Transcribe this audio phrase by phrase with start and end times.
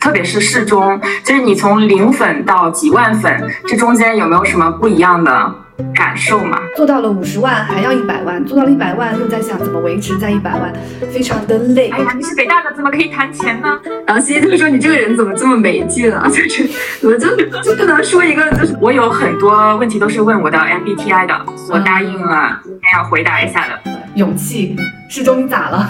[0.00, 5.54] 特别是适中，就是你从零粉到几万粉，这中间有没有什么不一样的？
[5.94, 10.70] 感受嘛，做到了五十万还要一百万，做到了一百万又在想怎么维持在一百万，
[11.10, 11.88] 非常的累。
[11.88, 13.80] 哎呀，你是北大的，怎么可以谈钱呢？
[14.06, 16.24] 然后西西就说你这个人怎么这么没劲啊？
[16.28, 16.68] 就是
[17.02, 23.90] 我就就不能说一个，就是我有很多问题都是问我的 MBTI 的，我答应了今天要回答一下的。
[24.16, 24.76] 勇气，
[25.08, 25.88] 适中你咋了？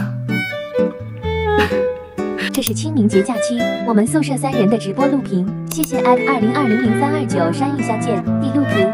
[2.53, 8.93] 这是清明节假期，我们宿舍三人的直播录屏，谢谢 at 二零二零零三二九山芋相见，已录屏。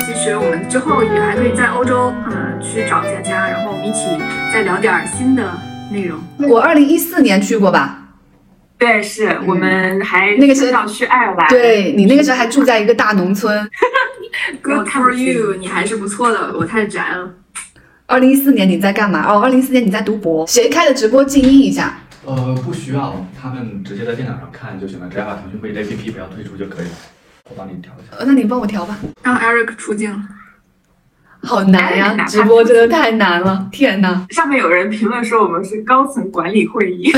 [0.00, 4.00] 其实我们之后也还可以在欧洲，嗯，去找佳佳，然后我们一起
[4.52, 5.50] 再聊点新的
[5.90, 6.18] 内容。
[6.48, 7.98] 我二零一四年去过吧？
[8.78, 11.48] 对，是我们还那个时候去爱尔兰。
[11.48, 13.68] 对你那个时候还住在一个大农村。
[14.62, 17.30] Good for you，你还是不错的，我太宅了。
[18.06, 19.24] 二零一四年你在干嘛？
[19.26, 20.46] 哦，二零一四年你在读博。
[20.46, 21.24] 谁开的直播？
[21.24, 21.98] 静音一下。
[22.24, 26.90] 呃，不需要，他们直接在电脑上看就行了，只要把腾讯会议 APP 不要退出就可以了。
[27.50, 28.96] 我帮你调一下，呃，那你帮我调吧。
[29.22, 30.22] 让 Eric 出镜，
[31.42, 32.14] 好难呀！
[32.28, 34.26] 直播真的太难了，天哪！
[34.30, 37.12] 上面有人评论说我们是高层管理会议，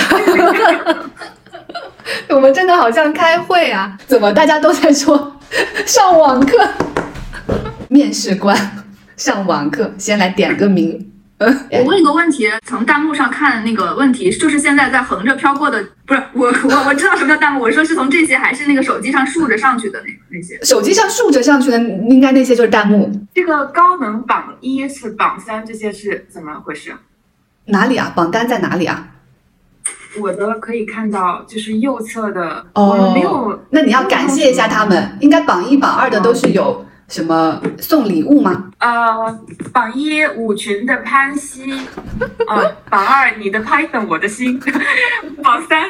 [2.30, 3.98] 我们真的好像开会啊？
[4.06, 5.36] 怎么大家都在说
[5.84, 6.56] 上网课？
[7.88, 8.83] 面试官
[9.16, 11.10] 上网课，先来点个名。
[11.70, 20.58] 我问一个问题，从弹幕上看那个问题，就是现在在横着飘过的，不是我我我知道什么叫弹幕，我说是从这些还是那个手机上竖着上去的那那些？
[20.62, 23.10] 手机上竖着上去的，应该那些就是弹幕。
[23.34, 26.94] 这个高能榜一是榜三，这些是怎么回事？
[27.66, 28.12] 哪里啊？
[28.14, 29.08] 榜单在哪里啊？
[30.18, 33.66] 我的可以看到，就是右侧的哦，没有。
[33.70, 36.83] 那你要感谢一下他们，应该榜一榜二的都是有。
[37.08, 38.70] 什么送礼物吗？
[38.78, 39.40] 呃，
[39.72, 41.72] 榜一舞群的潘西，
[42.48, 44.58] 呃，榜二你的 Python 我的心，
[45.42, 45.84] 榜三。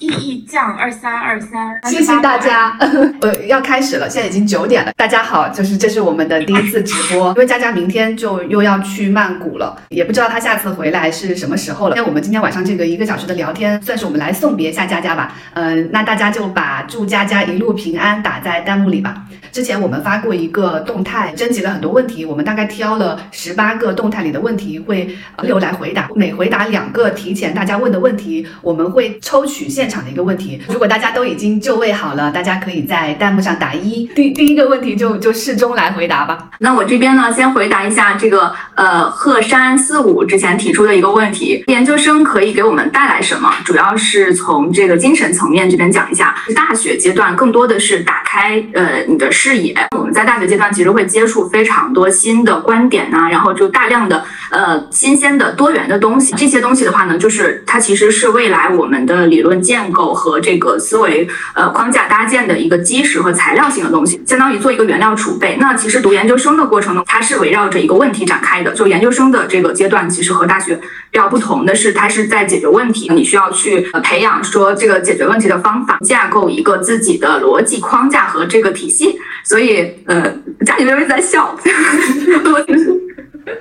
[0.00, 2.76] 意义降二三二三，谢谢大家。
[3.22, 4.92] 呃，要开始了，现在已经九点了。
[4.96, 11.94] 大家好，就是这是我们的第一次直播，因为佳佳明天就又要去曼谷了，也不知道她下次回来是什么时候了。
[11.96, 15.32] 那我们今天晚上这个一个小时的聊天，算是我们来送别一下佳佳吧。
[15.54, 19.14] 嗯，那大家就把祝佳佳一路平安打在弹幕里吧。
[19.52, 29.94] 之前我们发过一个动态，征集了很多问题，我们大概挑了十八个动态里的问题会留来回答，每回答两个提前大家问的问题，我们会抽取现现。
[29.94, 34.04] 场的一个问题，如果大家都已经就位好了，大家可以在弹幕上打一。
[34.06, 36.48] 第第一个问题就就适中来回答吧。
[36.58, 43.54] 那我这边呢，先回答一下这个呃鹤山四五之前提出的一个问题：研究生可以给我们带来什么？
[43.64, 46.34] 主要是从这个精神层面这边讲一下。
[46.56, 49.76] 大学阶段更多的是打开呃你的视野。
[49.96, 56.34] 我们在大学阶段其实会接触非常多新的观点啊，然后就大量的呃新鲜的多元的东西。
[56.36, 59.73] 这些东西的话呢，就是它其实是未来我们的理论建。
[59.74, 61.26] 建构和这个思维
[61.56, 65.56] 呃框架搭建的一个基石和材料性的东西，相当于做一个原料储备。
[65.58, 68.72] 那其实读研究生的过程呢，它是围绕着一个问题展开的。
[68.72, 70.76] 就研究生的这个阶段，其实和大学
[71.10, 79.18] 比较不同的是，它是在解决问题，你需要去培养说这个解决问题的方法，架构一个自己的逻辑框架和这个体系。
[79.42, 80.22] 所以呃，
[80.64, 81.58] 家里面人在笑。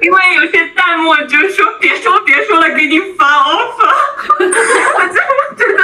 [0.01, 3.91] 因为有些弹幕就说别说别说了，给你发 offer，
[4.39, 5.83] 我真的真的，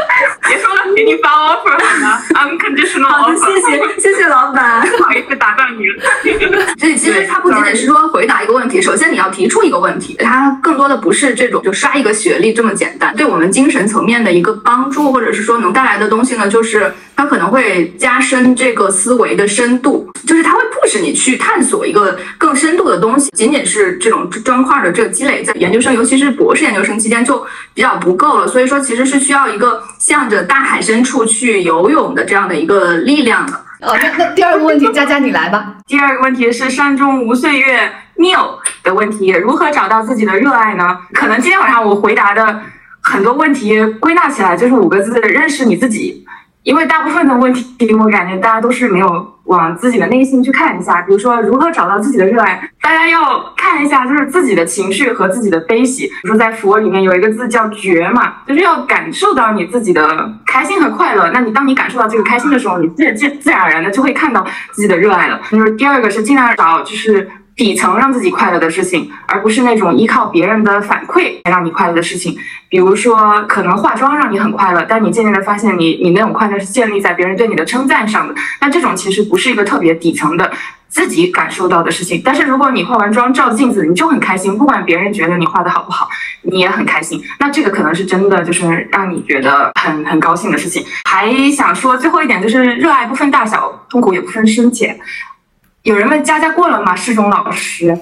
[1.03, 2.21] 给你发 offer 了吗？
[2.35, 3.21] unconditional offer。
[3.21, 6.65] 好的，谢谢谢谢老板， 不好意思打断你了。
[6.79, 22.19] 所以其实它不仅仅是说回答一个问题，首先你要提出一个问题，它更多的不是这种就刷一个学历这么简单，对我们精神层面的一个帮助，或者是说能带来的东西呢，就是它可能会加深这个思维的深度，就是它会迫使你去探索一个。
[22.37, 28.47] 更深度的东西，仅仅是这种砖块的这个积累，在研究生，尤其是博士研究生期间就比较不够了。
[28.47, 33.53] 所以说，其实是需要一个向着大海深处去游泳的这样的一个力量的。
[33.81, 35.75] 哦，那那第二个问题，佳佳你来吧。
[35.87, 40.97] 第二个问题是山中无岁月 Neil 的问题，如何找到自己的热爱呢？
[41.13, 42.61] 可能今天晚上我回答的
[43.01, 46.25] 很多问题归纳起来就是五个字：认识你自己。
[46.63, 51.01] 因为大部分的问题，我感觉大家都是没有往自己的内心去看一下。
[51.01, 56.07] 比如说，如何找到自己的热爱，大家要看一下，就是自己的情绪和自己的悲喜。
[56.07, 61.29] 比如说，在佛里面有一个字叫觉嘛，就是要感受到你自己的开心和快乐。
[61.33, 65.39] 那你当你感受到这个开心的时候，你自自自然而然的就会看到自己的热爱了。
[65.51, 67.29] 就是第二个是尽量找就是。
[67.61, 72.35] 底层让自己快乐的事情，而不是那种依靠别人的反馈来让你快乐的事情。
[72.67, 78.33] 比如说，可能化妆让你很快乐，但你渐渐的发现，你你那种快乐是建立在别人对你的称赞上的。
[78.61, 80.51] 那这种其实不是一个特别底层的
[80.87, 82.19] 自己感受到的事情。
[82.25, 86.09] 但是如果你化完妆照镜子，你就很开心，不管别人觉得你画的好不好，
[86.41, 87.21] 你也很开心。
[87.39, 90.83] 那这个可能是真的，就是让你觉得很很高兴的事情。
[91.07, 94.99] 还想说最后一点，就是热爱不分大小，痛苦也不分深浅。
[95.83, 96.95] 有人问佳佳过了吗？
[96.95, 97.97] 世忠老师。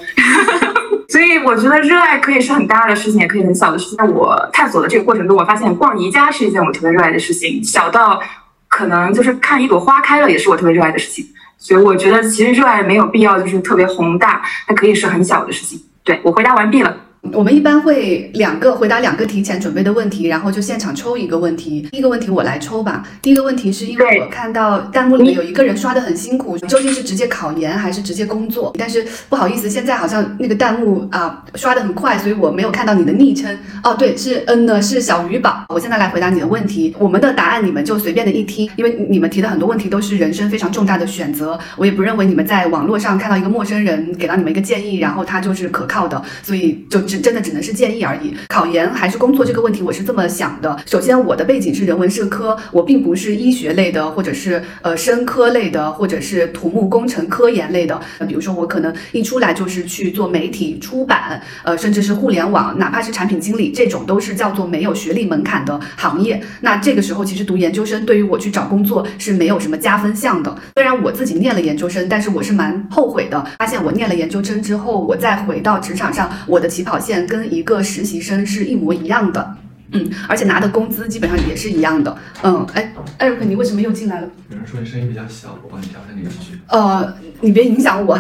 [1.08, 3.98] 所以我觉得热爱可以是很大的事情，也可以很小的事情。
[3.98, 8.22] 在我探索的这个过程中，我发现逛宜家是一件我特别热爱的事情，小到
[8.68, 11.26] 可能就是看一朵花开了，也是我特别热爱的事情。
[11.58, 15.82] 所以我觉得其实热爱没有必要就是特别宏大，它可以是很小的事情。
[16.04, 16.96] 对我回答完毕了。
[17.22, 21.82] 我们一般会两个回答两个提前准备的问题，然后就现场抽一个问题。
[21.92, 23.06] 第一个问题我来抽吧。
[23.22, 28.74] 第一个问题是因为我看到弹幕里面有一个人刷的很辛苦，究竟是直接考研还是直接工作？
[28.80, 33.56] 但是不好意思，现在好像那个弹幕啊刷的很快，所以我没有看到你的昵称。
[33.84, 35.66] 哦，对，是嗯呢，是小鱼宝。
[35.70, 36.96] 我现在来回答你的问题。
[36.98, 48.04] 我们的答案你们就随便的一听，因为你们提的很多问题都是人生非常重大的选择，我也不认为你们在网络上看到一个陌生人给到你们一个建议，然后他就是可靠的，所以就只真的只能是建议。
[48.04, 50.78] 而已，考研还是工作这个问题，我是这么想的。
[50.86, 58.00] 首先，我的背景是人文社科，我并不是医学类的，或者是呃生科类的，或者是土木工程科研类的。
[58.28, 66.42] 比如说，我可能一出来就是去做媒体出版，呃，甚至是互联网，哪怕是产品经理，这种都是叫做没有学历门槛的行业。
[66.62, 70.56] 那这个时候，其实读研究生对于我去找工作是没有什么加分项的。
[70.76, 73.46] 虽然我自己念了研究生，但是我是蛮后悔的。
[73.58, 77.82] 发现我念了研究生之后，我再回到职场上，我的起跑线跟一个。
[77.82, 79.56] 实习生是一模一样的，
[79.92, 84.30] 嗯，而且拿的工资基本上也是一样的，嗯，哎，艾瑞克，你为什么又进来了？
[84.50, 86.60] 有人说你声音比较小，我帮你调整你继续。
[86.68, 88.20] 呃，你别影响我，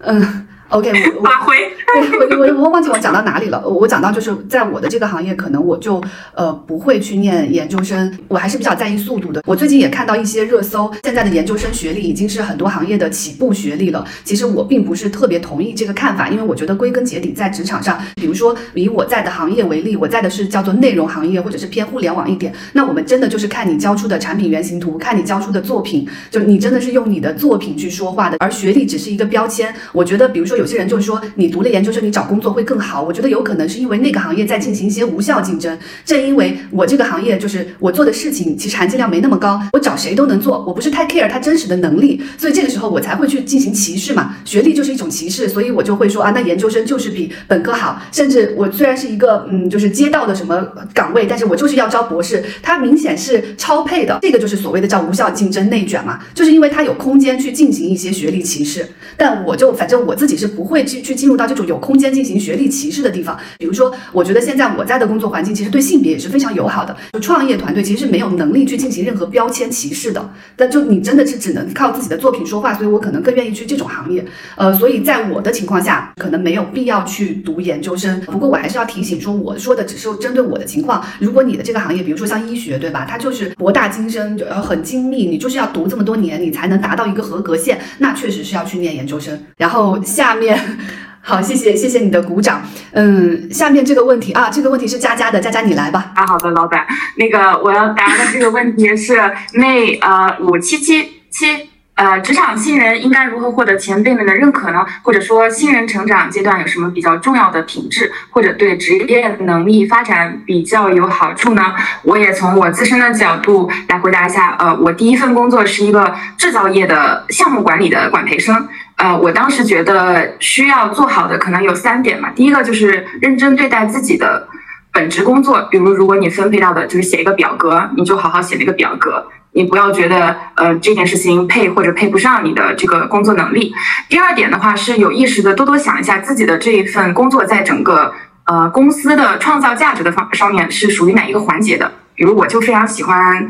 [0.00, 0.45] 嗯。
[0.70, 1.54] OK，我 发挥，
[2.36, 3.66] 我我我忘记我讲到哪里了。
[3.68, 6.02] 我讲到就是在我的这个行业，可能我就
[6.34, 9.42] 呃不会去念研究生，我还是比较在意速度的。
[9.46, 14.04] 我最近也看到一些热搜，现在的研究生学历已经是很多行业的起步学历了。
[14.24, 29.72] 其实我并不是特别同意这个看法，因为我觉得归根结底在职场上，比如说以我在的行业为例，我在的是叫做内容行业或者是偏互联网一点，那我们真的就是看你交出的产品原型图，看你交出的作品，就你真的是用你的作品去说话的，而学历只是一个标签。
[29.92, 30.55] 我觉得，比如说。
[30.56, 33.02] 有些人就是说，你读了研究生，你找工作会更好。
[33.02, 35.76] 我觉得有可能是因为那个行业在进行一些无效竞争。
[36.04, 44.36] 正因为我这个行业就是我做的事情其实含金量没那么高，我找谁都能做，我不是太 care 他真实的能力，所以这个时候我才会去进行歧视嘛。
[44.44, 48.00] 学历就是一种歧视，所以我就会说啊，那研究生就是比本科好。
[48.10, 54.18] 甚至我虽然是一个嗯，就是街道的什么岗位，但是我就是要招博士，他明显是超配的。
[54.22, 58.86] 这个就是所谓的叫无效竞争内卷嘛，就是因为他有空间去进行一些学历歧视。
[59.16, 60.45] 但我就反正我自己是。
[60.46, 63.38] 不会去去进入到这种有空间进行学历歧视的地方。
[63.58, 66.96] 比如说，我觉得现在我在的工作环境其实对性别也是非常友好的。
[67.12, 70.30] 就创业团队其实是没有能力去进行任何标签歧视的。
[70.56, 74.24] 但就你真的是只能靠自己的作品说话，所以我可能更愿意去这种行业。
[74.56, 78.20] 呃，所以在我的情况下，可能没有必要去读研究生。
[78.22, 81.04] 不过我还是要提醒说，我说的只是针对我的情况。
[81.18, 83.06] 如果你的这个行业，比如说像医学，对吧？
[83.08, 87.80] 它就是博大精深，呃很精密，你就是要读这么多年，你才能达到一个合格线。
[87.98, 89.38] 那确实是要去念研究生。
[89.56, 90.58] 然后下面。
[91.20, 92.62] 好，谢谢谢谢你的鼓掌。
[92.92, 96.12] 嗯，下面这个问题啊，这个问题是佳佳的，佳佳你来吧。
[96.14, 96.86] 啊，好的，老板，
[97.16, 99.20] 那个我要答的这个问题是
[99.54, 104.86] 那呃五七七七呃，职场新人应该如何获得前辈们的认可呢？
[105.02, 111.74] 或者说新人成长阶段有什么比较重要的品质，或者对职业能力发展比较有好处呢？
[112.04, 114.54] 我也从我自身的角度来回答一下。
[114.60, 118.68] 呃，我第一份工作是一个制造业的项目管理的管培生。
[118.96, 122.30] 呃，我当时觉得需要做好的可能有三点嘛。
[122.34, 124.48] 第一个就是认真对待自己的
[124.90, 133.74] 本职工作，比如如果你分配到的就是写一个表格，你就好好写那个表格，你不要觉得呃这件事情配或者配不上你的这个工作能力。
[134.08, 141.92] 第二点的话是有意识的多多想一下自己的这一份工作在整个呃公司的创造价值的方上面是属于哪一个环节的。
[142.14, 143.46] 比如我就非常喜欢。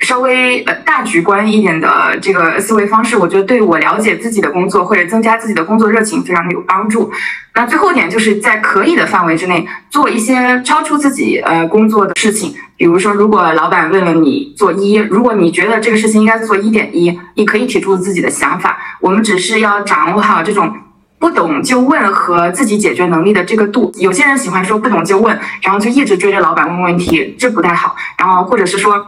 [0.00, 7.10] 稍微呃大局观一点的这个思维方式，我觉得对我了解自己的工作或者增加自己的工作热情非常的有帮助。
[7.54, 18.78] 那最后一点就是在可以的范围之内做一些超出自己呃工作的事情，比如说如果老板问了你做一，如果你觉得这个事情应该做一点一，你可以提出自己的想法。
[19.00, 20.72] 我们只是要掌握好这种
[21.18, 23.92] 不懂就问和自己解决能力的这个度。
[23.96, 27.96] 有些人喜欢说不懂就问，然后就一直追着老板问问题，这不太好。
[28.16, 29.04] 然后或者是说。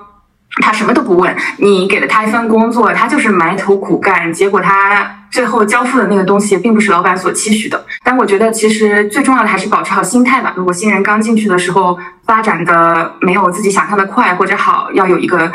[0.63, 7.85] 他什么都不问，你给了他一份工作，他就是埋头苦干，结果他最后交付的那个东西，并不是老板所期许的。
[8.03, 10.53] 但我觉得，其实最重要的还是保持好心态吧。
[10.57, 15.51] 如果新人刚进去的时候发展的没有自己想象的快或者好，要有一个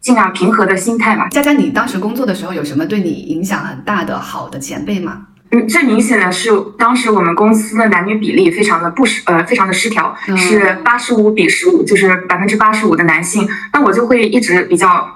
[0.00, 1.28] 尽量平和的心态吧。
[1.30, 5.26] 佳佳，你当时工作的时候有什么对你影响很大的好的前辈吗？
[5.52, 13.48] 嗯，最明显的是当时我们公司的男女比例非常的不失呃非常的失调，嗯是八十五比十五，就是百分之八十五的男性。
[13.72, 15.08] 那我就会一直比较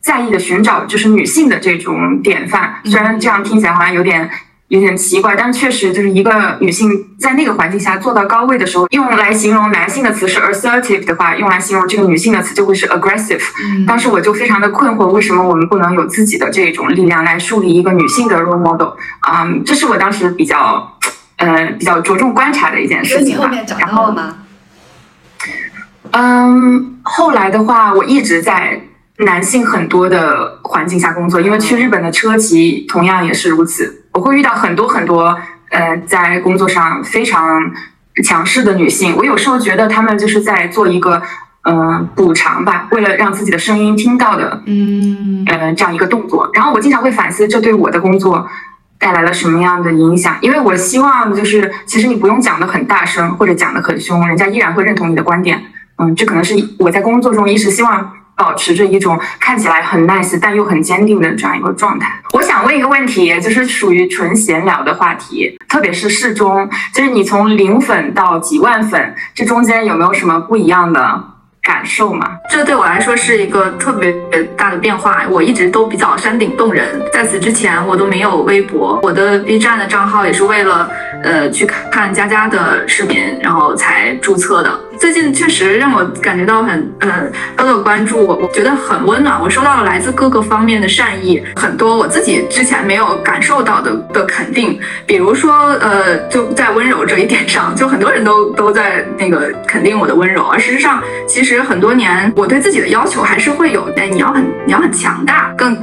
[0.00, 4.30] 在意的寻找就是女性的这种典范，虽然这样听起来好像有点。
[4.72, 6.88] 有点奇怪，但确实就是一个女性
[7.18, 13.42] 在那个环境下做到高位的时候，用来形容男性的词是 assertive 的话，用来形容这个女性的词就会是 aggressive。
[13.62, 18.94] 嗯当时我就非常的困惑，为什么我们不能有自己的这种力量来树立一个女性的 role model？
[19.30, 20.98] 嗯，这是我当时比较
[21.36, 23.42] 呃比较着重观察的一件事情吧。
[23.42, 24.36] 后面找然后到了吗？
[26.12, 28.80] 嗯，后来的话，我一直在
[29.18, 34.01] 男性很多的环境下工作，因为去日本的车企同样也是如此。
[34.12, 35.36] 我会遇到很多很多
[35.70, 37.60] 呃，在工作上非常
[38.22, 41.22] 强势的女性，我有时候觉得她们就是在做一个
[41.62, 46.50] 嗯、呃补偿吧，为了让自己的声音听到的嗯呃这样一个动作。
[46.52, 48.46] 然后我经常会反思，这对我的工作
[48.98, 50.36] 带来了什么样的影响？
[50.42, 55.62] 因为我希望就是，其实你不用讲的很大声或者讲的很凶，人家依然会认同你的观点。
[55.96, 62.20] 嗯，这可能是我在工作中一直希望保持着一种看起来很 nice 但又很坚定的这样一个状态。
[62.32, 71.22] 我想问一个问题，就是属于纯闲聊的话题，特别是适中，就是你从零粉到几万粉，这中间有没有什么不一样的
[71.62, 72.38] 感受吗？
[72.50, 74.12] 这对我来说是一个特别
[74.56, 75.24] 大的变化。
[75.28, 80.90] 我一直都比较山顶洞人，在此之前我都没有微博，我的 B 站的账号也是为了
[81.22, 84.80] 呃去看佳佳的视频，然后才注册的。
[85.02, 89.36] 最近确实让我感觉到很呃高度关注，我我觉得很温暖。
[89.42, 94.78] 我收到了来自各个方面的善意，很多我自己之前没有感受到的的肯定。
[95.04, 105.76] 比如说呃，就在温柔这一点上，就很多人都都在那个肯定我的温柔，而事实上，其实很多年我对自己的要求还是会有，哎，你要很你要很强大，更。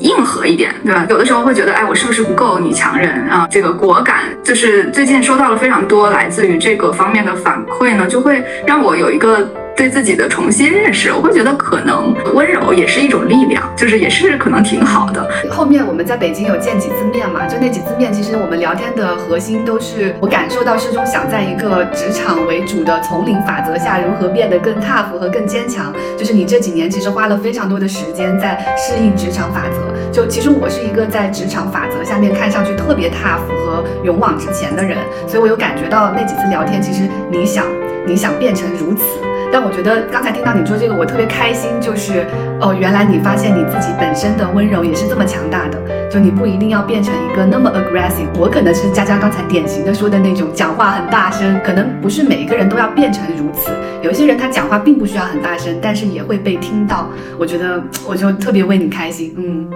[0.00, 1.06] 硬核一点，对吧？
[1.08, 3.46] 有的时候会觉得，哎，我是不是不够女强人啊？
[3.50, 11.12] 这个果敢，就是最近收到了非常多来自于这个方面的反馈呢，就会让我有一个对自己的重新认识。
[11.12, 15.24] 我会觉得，可能温柔也是一种力量，就是也是可能挺好的。
[15.48, 25.94] 后面我们在北京有见几次面嘛，就那几次面，其实我们聊天的核心都是我感受到师中想在一个职场为主的丛林法则下，如何变得更 tough 和更坚强。
[26.16, 29.78] 就是你这几年其实花了非常多的时间在适应职场法则。
[30.10, 37.64] 就其实我是一个在职场法则下面看上去特别 tough 和勇往直前的人，所以我有感觉到那几次聊天，其实你想
[38.04, 39.04] 你想变成如此。
[39.52, 42.26] 但我觉得刚才听到你说这个，我特别开心，就是
[42.60, 45.78] 哦，原来你发现你自己本身的温柔也是这么强大的，
[46.10, 48.28] 就你不一定要变成一个那么 aggressive。
[48.38, 53.70] 我可能是佳佳刚才典型的说的那种讲话很大声，可能不是每一个人都要变成如此。
[54.02, 57.08] 有一些人他讲话并不需要很大声，但是也会被听到。
[57.38, 59.68] 我觉得我就特别为你开心，嗯。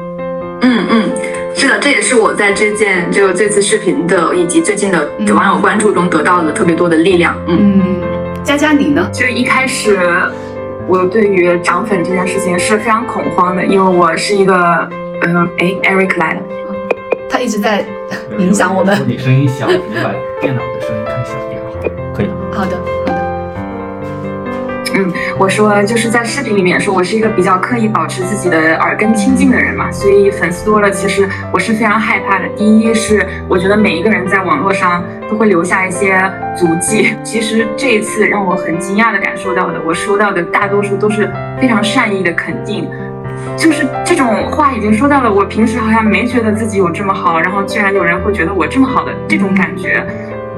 [0.64, 1.02] 嗯嗯，
[1.56, 7.34] 是的，这也是我在这件这个这次视频的以及最近的网友关注中得到的特别多的力量。
[7.48, 7.96] 嗯，嗯，
[8.44, 9.08] 佳佳你呢？
[9.12, 9.96] 就一开始，
[10.88, 14.54] 我对于涨粉这件事情是非常恐慌的，因为我是一个，
[15.22, 16.40] 嗯、哎，Eric 来了，
[17.30, 17.84] 他一直在
[18.38, 18.98] 影响我们。
[19.06, 22.34] 你声音小，你把电脑的声音开小一点好，可以了。
[22.52, 23.01] 好的。
[24.94, 32.46] 嗯，我说就是在视频里面说，我是一个比较刻意保持自己的耳根清净的人嘛，所以粉丝多了，其实我是非常害怕的。
[32.56, 36.20] 第一是我觉得每一个人在网络上都会留下一些
[36.54, 41.30] 足迹，其实这一次让我很惊讶的感受到的，我收到的大多数都是
[41.60, 42.88] 非常善意的肯定。
[43.56, 50.06] 就是这种话已经说到了，我平时好像没觉得自己有这么好，然后居然有人会觉得我这么好的这种感觉，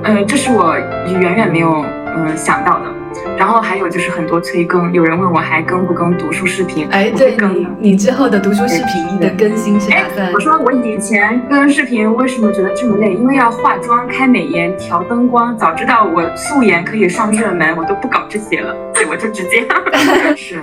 [0.03, 0.77] 呃，这是我
[1.21, 1.85] 远远没有
[2.17, 2.94] 嗯、想到的。
[3.37, 6.87] 然后还有就是很多催更，有人问我还更不更读书视频？
[6.91, 7.61] 哎，我对会更的。
[7.81, 13.13] 你你之后的读书视频的更新是打哎算，我说我以前更视频为什么觉得这么累？
[13.15, 15.57] 因为要化妆、开美颜、调灯光。
[15.57, 19.67] 早知道我素颜可以上热门，我都不搞这些了，对我就直接
[20.37, 20.59] 是。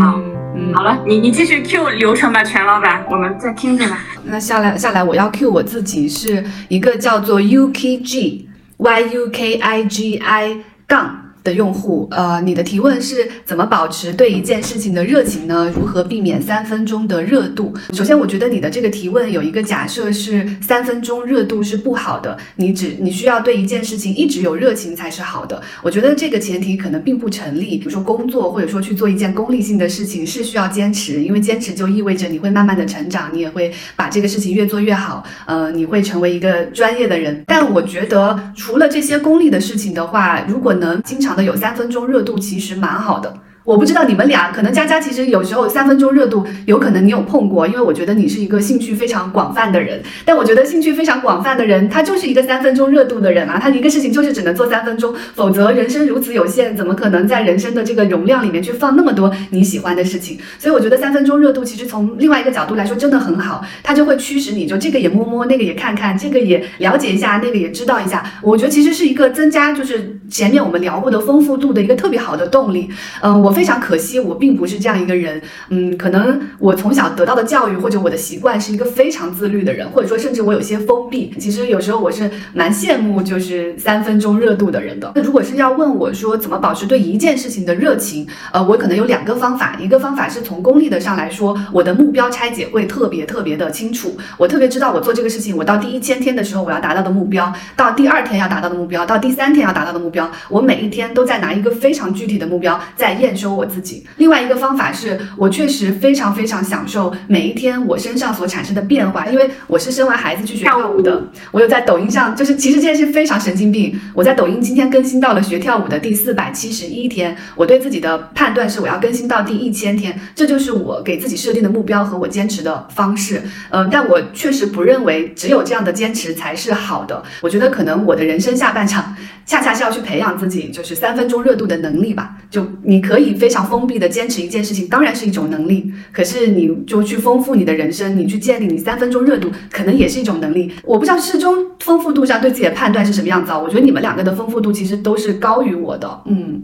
[0.00, 3.98] 好嗯嗯好了，你你继续 Q 流程吧，全老板，我们再听着吧。
[4.24, 8.46] 那下来下来，我要 cue 我自己是一个叫做 UKG
[8.78, 11.23] Y U K I G I 杠。
[11.44, 15.70] 的用户，呃，你的提问是怎么保持对一件事情的热情呢？
[15.76, 17.72] 如何避免三分钟的热度？
[17.92, 25.60] 首先，我觉得你的这个提问有一个假设是三分钟热度是不好的，你只你需要对一件事情一直有热情才是好的。
[25.82, 27.76] 我觉得这个前提可能并不成立。
[27.76, 37.44] 比如说工作，或者说去做一件功利性的事情是需要坚持，因为坚持就意味着你会慢慢的成长，你也会把这个事情越做越好，呃，你会成为一个专业的人。
[37.46, 43.34] 但我觉得除了这些功利的事情的话，如果能经常的有三分钟热度，其实蛮好的。
[43.64, 50.02] 我不知道你们俩，可能佳佳其实有时候三分钟热度，有可能你有碰过，因为我觉得你是一个兴趣非常广泛的人。
[50.22, 60.38] 但我觉得兴趣非常广泛的人，他就是一个三分钟热度的人啊，他一个事情就是只能做三分钟，否则人生如此有限，怎么可能在人生的这个容量里面去放那么多你喜欢的事情？
[60.58, 68.22] 所以我觉得三分钟热度其实从另外一个角度来说真的很好，它就会驱使你就这个也摸摸，那个也看看，这个也了解一下，那个也知道一下。
[68.42, 72.90] 我觉得其实是一个增加就是前面我们聊过的丰富度的一个特别好的动力。
[73.22, 73.54] 嗯，我。
[73.54, 75.40] 非常可惜，我并不是这样一个人。
[75.68, 81.32] 嗯，可能我从小得到的教育或者我的习惯是一个非常自律的人，或者说甚至我有些封闭。
[81.38, 85.12] 其实有时候我是蛮羡慕就是三分钟热度的人的。
[85.14, 89.76] 那如果是要问我说怎么保持对一件事情的热情，呃，我可能有两个方法。
[89.78, 94.16] 一个方法是从功利的上来说，我的目标拆解会特别特别的清楚。
[94.36, 104.06] 我特别知道我做这个事情，我到第一千天的时候我要达到的目标，到第二天要达到的目标，到第三天要达到的目标，我每一天都在拿一个非常具体的目标在验收我自己。
[104.16, 111.22] 另外一个方法是我确实非常非常享受每一天我身上所产生的变化，因为我是生完孩子去学跳舞的。
[111.50, 113.98] 我有在抖音上，就是其实这件事非常神经病。
[114.12, 123.42] 我在抖音今天更新到了学跳舞的第四百七十一天，我对自己的判断是我要更新到第一千天，这就是我给自己设定的目标和我坚持的方式。
[123.70, 127.22] 嗯，但我确实不认为只有这样的坚持才是好的。
[127.40, 129.16] 我觉得可能我的人生下半场
[129.46, 132.36] 恰恰是要去培养自己，就是三分钟热度的能力吧。
[132.48, 133.64] 就你可以非常。
[133.64, 140.70] 封闭的坚持一件事情当然是一种能力，可是你就去丰富你的人生，你去建立你三分钟热度，可能也是一种能力。
[140.84, 143.58] 我不知道适中丰富度上对自己的判断是什么样子啊？
[143.58, 146.22] 我觉得你们两个的丰富度其实都是高于我的。
[146.26, 146.62] 嗯，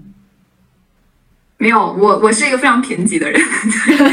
[1.56, 3.40] 没有，我我是一个非常贫瘠的人，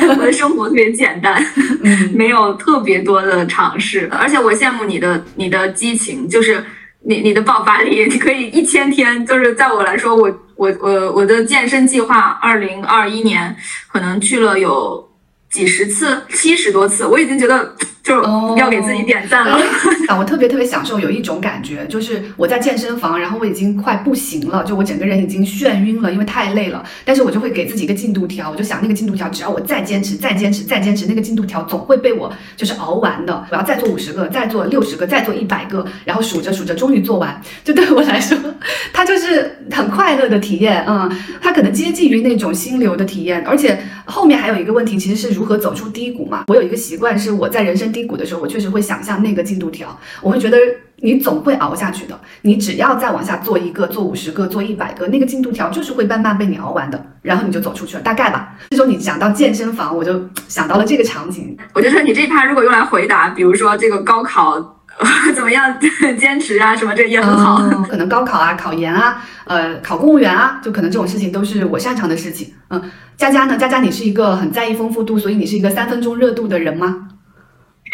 [0.10, 1.44] 我的生活特别简单，
[2.16, 6.64] 没有特别多的尝试，而且我羡慕你的你的激情，就是
[7.08, 10.30] 你你的爆发力，你可以一千天，就是在我来说我。
[10.58, 13.56] 我我我的健身计划，二零二一年
[13.92, 15.08] 可能去了有
[15.52, 17.76] 几十次，七十多次，我已经觉得。
[18.08, 19.60] 就要给自己点赞了
[20.08, 20.18] 啊！
[20.18, 26.82] 我特别特别享受有一种感觉，就是我在健身房，然后我已经快不行了，就我整个人已经眩晕了，因为太累了。
[27.04, 33.46] 但是我就会给自己一个进度条，我就想那个进度条，只要我再坚持、再坚持、再坚持，那个进度条总会被我就是熬完的。
[33.52, 37.42] 我要再做五十个，再做六十个，再做一百个，然后数着数着，终于做完。
[37.66, 38.38] 就对我来说，
[38.94, 40.86] 它就是很快乐的体验。
[40.88, 43.46] 嗯，它可能接近于那种心流的体验。
[43.46, 46.46] 而且后面还有一个问题，其实是如何走出低谷嘛。
[46.48, 47.92] 我有一个习惯，是我在人生。
[47.98, 50.58] 低谷的时候，我确实会想象那个进度条，我会觉得
[50.98, 52.20] 你总会熬下去的。
[52.44, 58.04] 你只要再往下做一个，做五十个，做一百个，那个进度条就是会慢慢被你熬完的，然后你就走出去了。
[58.04, 58.56] 大概吧。
[58.70, 61.58] 这时候你讲到健身房，我就想到了这个场景。
[61.74, 64.78] 我就说你这一趴如果用来回答，比如说这个高考
[65.36, 65.76] 怎么样
[66.20, 67.58] 坚持啊什么，这也很好。
[67.90, 72.54] 可能高考啊、考研啊、呃考公务员啊，就可能这种事情都是我擅长的事情。
[72.70, 72.82] 嗯，
[73.16, 73.58] 佳佳呢？
[73.58, 77.10] 佳佳，你是一个很在意丰富度，所以你是一个三分钟热度的人吗？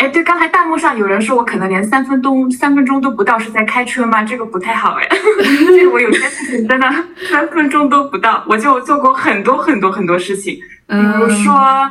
[0.03, 4.21] 哎，对，刚才弹幕上有人说我可能连三分钟三分钟都不到，是在开车吗？
[4.21, 5.07] 这个不太好哎，
[5.39, 6.93] 这个我有些事情真的
[7.31, 10.55] 三分钟都不到，我就做过很多很多很多事情，
[10.87, 11.89] 比如说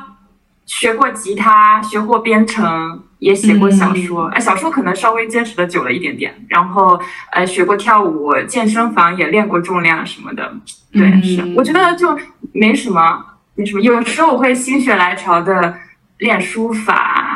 [0.66, 10.52] 学过吉他，学过编程，也写过小说，哎，小说可能稍微坚持的久了一点点，然后呃，学过跳舞，健身房也练过重量什么的，
[10.92, 12.14] 对，是，我觉得就
[12.52, 15.74] 没什么，没什么，有时候我会心血来潮的
[16.18, 17.31] 练书法。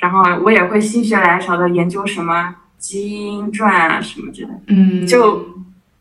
[0.00, 5.44] 然后我也会心血来潮的研究什么基因传啊什么之类的，嗯，就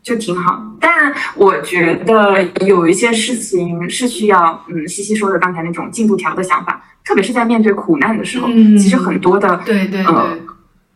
[0.02, 0.64] 就挺好。
[0.80, 10.38] 但我觉得有一些事情是需要，嗯，西西说的刚才那种进度条的想法，特别是在面对苦难的时候，其实很多的对对呃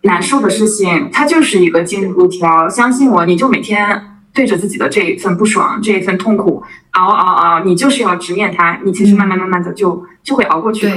[0.03, 2.69] 难受的事情，它就是一个进度条。
[2.69, 10.89] 相信我，你就每天对着自己的这一份不爽，这一份痛苦熬熬熬，你就是要直面它，你其实慢慢慢慢的就就会熬过去。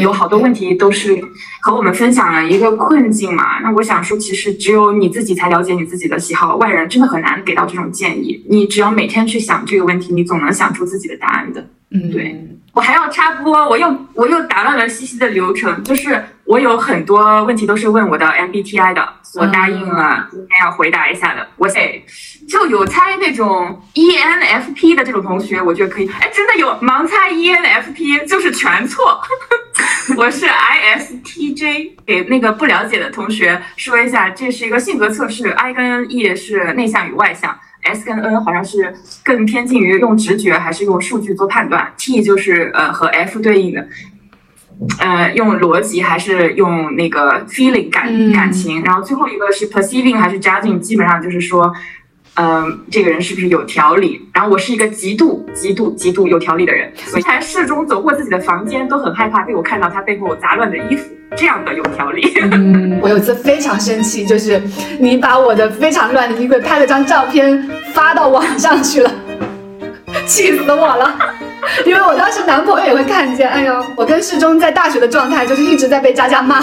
[0.00, 1.22] 有好多问题都是
[1.62, 3.60] 和我们分享了一个困境嘛？
[3.60, 8.44] 那我想说，其实只有你自己才了解你自己的喜好，外人真的很难给到这种建议。
[8.48, 11.68] 你只要每天去想这个问题，你总能想出自己的答案的。
[11.90, 12.48] 嗯，对。
[12.72, 21.46] 我还要插播，我又我又打乱了西西的流程，就是我有很多问题都是问我的 MBTI 的，我答应了今天要回答一下的。
[21.56, 22.04] 我得
[22.48, 26.08] 就有猜那种 ENFP 的这种同学，我觉得可以。
[26.20, 29.20] 哎，真的有盲猜 ENFP，就是全错。
[30.16, 37.58] 我是 ISTJ，给那个不了解的同学说一下，这是一个性格测试，I 跟 E 是内向与外向。
[37.86, 43.86] S 跟 N 好像是更偏近于用直觉还是用数据做判断，T 就是呃和 F 对应的，
[45.00, 51.72] 呃用逻辑还是用那个 feeling 感感情，然后最后一个是 perceiving 还是 judging，基本上就是说
[52.36, 54.20] 嗯、这个人是不是有条理？
[54.34, 61.04] 然后我是一个极度、极度、极度有条理的人，所以才始终走过自己的房间都很害怕被我看到他背后杂乱的衣服，
[61.36, 62.34] 这样的有条理。
[62.50, 64.60] 嗯， 我有一次非常生气，就是
[64.98, 69.12] 你把我的非常乱的衣柜拍了张照片发到网上去了，
[70.26, 71.16] 气死我了。
[71.86, 76.60] 因为我当时男朋友也会看见，哎呦，我跟世忠在大学的状态就是一直在被佳佳骂。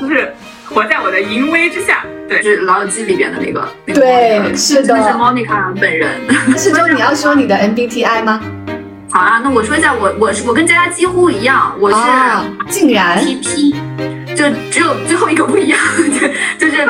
[0.00, 0.34] 就是
[0.68, 2.04] 活在我的淫威之下。
[2.28, 6.10] 对，就是《老友记》里边的那个，那个对是的是 Monica 本人。
[6.56, 8.40] 世忠，你要说你的 MBTI 吗？
[9.10, 13.74] 好啊，那我说一下，我我是我跟佳佳几乎一样，我是啊，竟然 TP，
[14.34, 15.78] 就只有最后一个不一样，
[16.58, 16.86] 就就是 P，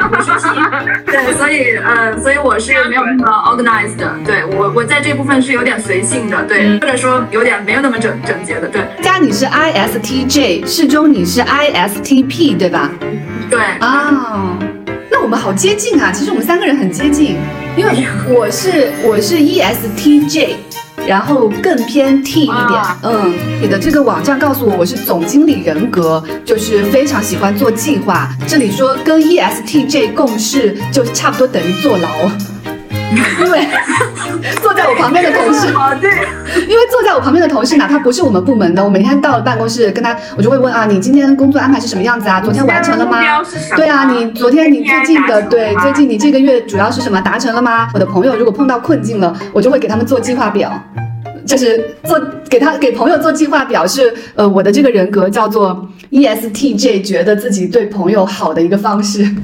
[1.12, 12.90] 对，所以呃，所以我是没有那么 organized 的，对我我在这部分是有点随性的，对，或者说有点没有那么整整洁的，对佳你是 ISTJ，适中你是 ISTP 对吧？
[13.50, 14.56] 对，啊，
[15.10, 16.10] 那我们好接近啊！
[16.12, 17.36] 其实我们三个人很接近，
[17.76, 20.54] 因为我是我是 E ESTJ，
[21.06, 22.82] 然后更偏 T 一点。
[23.02, 28.28] 嗯，你的这个网站告诉我我是总经理人格，就是非常喜欢做计划。
[28.46, 32.08] 这里说跟 E ESTJ 共事，就差不多等于坐牢。
[33.40, 33.68] 因为
[34.60, 35.68] 坐在我旁边的同事，
[36.68, 42.40] 因为坐在我旁边的同事，哪怕不是我们部门的，我每天到了办公室跟他，我就会问啊，你今天工作安排是什么样子啊？
[42.40, 43.20] 昨天完成了吗？
[43.76, 47.88] 对啊，你昨天你最近的对最近你这个月主要是什么达成了吗？
[47.94, 50.72] 我的朋友如果碰到困境了，我就会给他们做计划表，
[51.46, 59.24] 就是做给他给朋友做计划表是呃我的这个人格叫做 E ESTJ，觉得自己对朋友好的一个方式。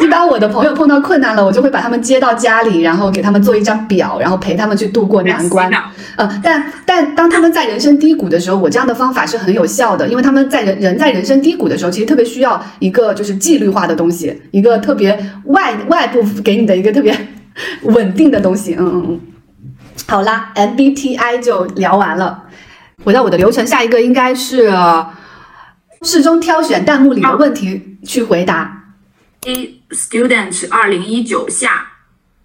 [0.00, 5.74] 一般我的朋友碰到困难了，我就会把他们接到家里，然后给他们做一张表，然后陪他们去度过难关洗。
[5.74, 17.14] 脑呃，但但当他们在人生低谷的时候，我这样的方法是很有效的，因为他们在人人在人生低谷的时候，其实特别需要一个就是纪律化的东西，一个特别外外部给你的一个特别
[17.82, 18.76] 稳定的东西。
[18.78, 19.20] 嗯嗯嗯。
[20.06, 22.44] 好啦，MBTI 就聊完了，
[23.04, 24.72] 回到我的流程，下一个应该是
[26.02, 28.84] 适中挑选弹幕里的问题去回答。
[29.46, 31.86] A student 二零一九下，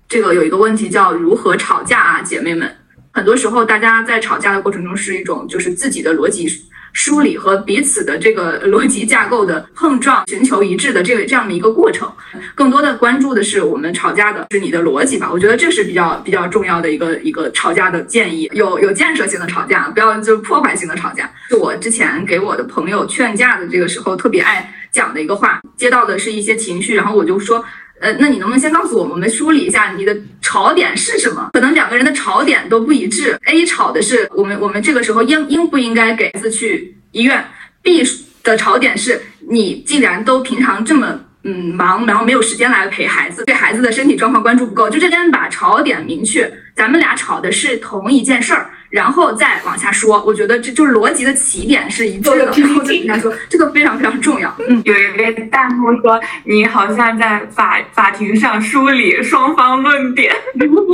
[0.08, 2.78] 这个有一个问题叫如何吵架啊，姐妹们。
[3.12, 6.48] 很多时候，大家在吵架的过程中是一种就是自己的逻辑
[6.94, 12.12] 梳理和彼此的这个 逻辑架构的碰撞，寻求一致的这个这样的一个过程。
[12.56, 18.50] 更多的关注的是我们吵架的是你的逻辑吧，我觉得这是比较比较重要的一个一个吵架的建议。
[18.54, 21.30] 有有建设性的吵架，不要就破坏性的吵架。
[21.50, 27.66] 就我之前给我的朋友劝架的这个时候特别爱讲的一个话，接到的是一些情绪，然后我就说。
[28.02, 31.52] 呃，那你能不能先告诉我，我们梳理一下你的吵点是什么？
[31.54, 33.40] 可能两个人的吵点都不一致。
[33.46, 37.46] A 吵的是我们我们这个时候应应不应该给孩子去医院
[37.82, 38.04] ？B
[38.44, 48.70] 的吵点是你既然都平常这么嗯忙，然后没有时间来陪孩子，对孩子的身体状况关注不够，就这边把吵点明确，咱们俩吵的是同一件事儿。
[48.94, 54.56] 然后再往下说，我觉得这就是逻辑的起点是一致的，然后就跟他说，这个非常非常重要。
[54.70, 60.32] 嗯，有一位弹幕说你好像在法法庭上梳理双方论点。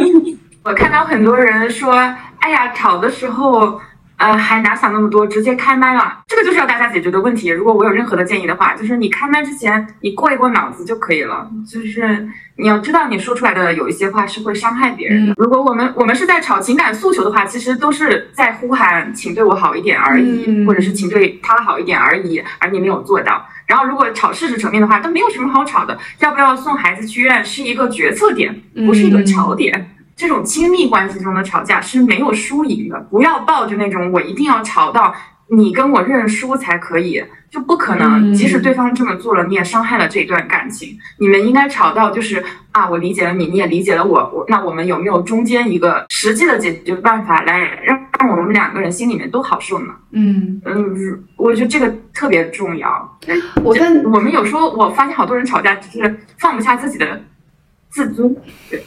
[0.64, 1.92] 我看到很多人说，
[2.40, 3.82] 哎呀，吵的时候，
[4.20, 6.20] 呃，还哪想那么多，直接开麦了。
[6.28, 7.48] 这个就是要大家解决的问题。
[7.48, 11.50] 如果我有任何的建议的话，就是你开麦之前，你过一过脑子就可以了。
[11.66, 12.28] 就是
[12.58, 15.34] 你要知道，你说出来的有一些话是会伤害别人的。
[15.38, 23.48] 如果我们我们是在吵情感诉求的话，其实都是在呼喊，请对我好一点而已，嗯或者是请对他好一点而已，而你没有做到。
[23.68, 25.98] 然后，如果吵事实层面的话，都没有什么好吵的。
[26.20, 28.54] 要不要送孩子去医院是一个决策点，
[28.86, 29.96] 不是一个吵点。
[30.20, 35.16] 这种亲密关系中的吵架是没有输赢的，不要抱着那种我一定要吵到
[35.48, 38.30] 你跟我认输才可以，就不可能。
[38.30, 40.98] 嗯即使对方这么做了，你也伤害了这段感情。
[41.20, 49.94] 你们应该吵到就是啊，我理解了你，你也理解了我，我那我们有没有中间一个实际的解决办法来让让我们两个人心里面都好受呢？
[50.12, 53.18] 嗯，嗯，我觉得这个特别重要。
[53.64, 57.24] 我跟我们有时候我发现好多人吵架就是放不下自己的
[57.90, 58.36] 自尊。
[58.70, 58.84] 对，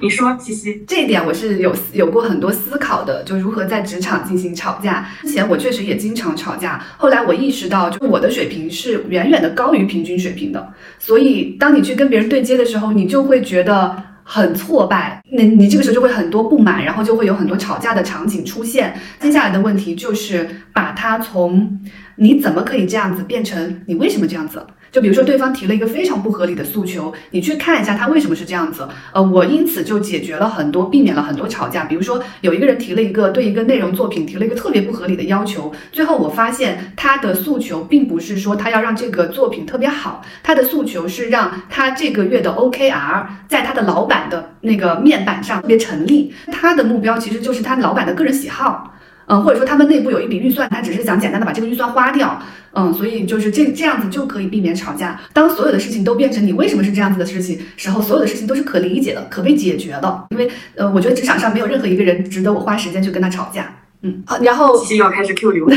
[0.00, 0.84] 你说，西西。
[0.86, 5.08] 这一点我是有有过很多思考的，就如何在职场进行吵架。
[5.22, 14.04] 之前我确实也经常吵架，后来我意识到，就我的水平是远远的高于平均水平的，所以当你去跟别人对接的时候，你就会觉得。
[14.22, 18.94] 很挫败，那你这个时候就会很多不满，然后就会有很多吵架的场景出现。
[19.18, 21.80] 接下来的问题就是把它从
[22.14, 28.88] 你怎么可以这样子变成你为什么这样子，就比如说对方提了一个非常不合理的诉求，你去看一下他为什么是这样子。
[29.12, 31.84] 呃，我因此就解决了很多，避免了很多吵架。
[31.84, 46.34] 比如说有一个人提了一个对一个内容作品提了一个特别不合理的要求，最后我发现他的诉求并不是说他要让这个作品特别好，他的诉求是让他这个月的 OKR 在他的老板的那个面板上特别成立。
[46.50, 48.94] 他的目标其实就是他老板的个人喜好。
[49.30, 55.20] 嗯，或者说他们内部有一笔预算，他只是想简单的把这个预算花掉，嗯，所以就是这这样子就可以避免吵架。
[55.32, 60.26] 当所有的事情都变成你为什么是这样子的事情时候，所有的事情都是可理解的、可被解决的。
[60.30, 63.72] 因为呃，我觉得职场上没有任何一个人值得我花时间去跟他吵架。
[64.02, 65.70] 嗯，好，然后又要开始 Q 流。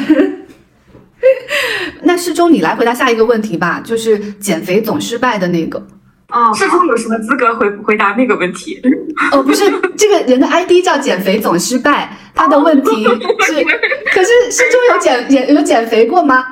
[2.01, 5.85] 那适中你来回答下一个问题吧，就是减肥总失败的那个。
[6.33, 8.81] 哦，适中有什么资格回回答那个问题？
[9.31, 13.03] 哦，不是，这个人的 ID 叫减肥总失败，他的问题
[13.41, 13.63] 是，
[14.11, 16.43] 可是师中有减减有减肥过吗？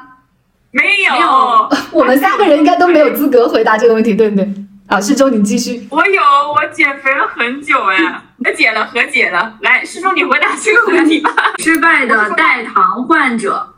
[0.71, 4.47] 没有，我们三个人应该都没有资格回答这个问题，对不对？
[4.87, 5.87] 啊，师中你继续。
[5.89, 9.57] 我有，我减肥了很久哎，和解了，和解了。
[9.61, 11.31] 来，师中你回答这个问题吧。
[11.57, 13.73] 失败的代糖患者，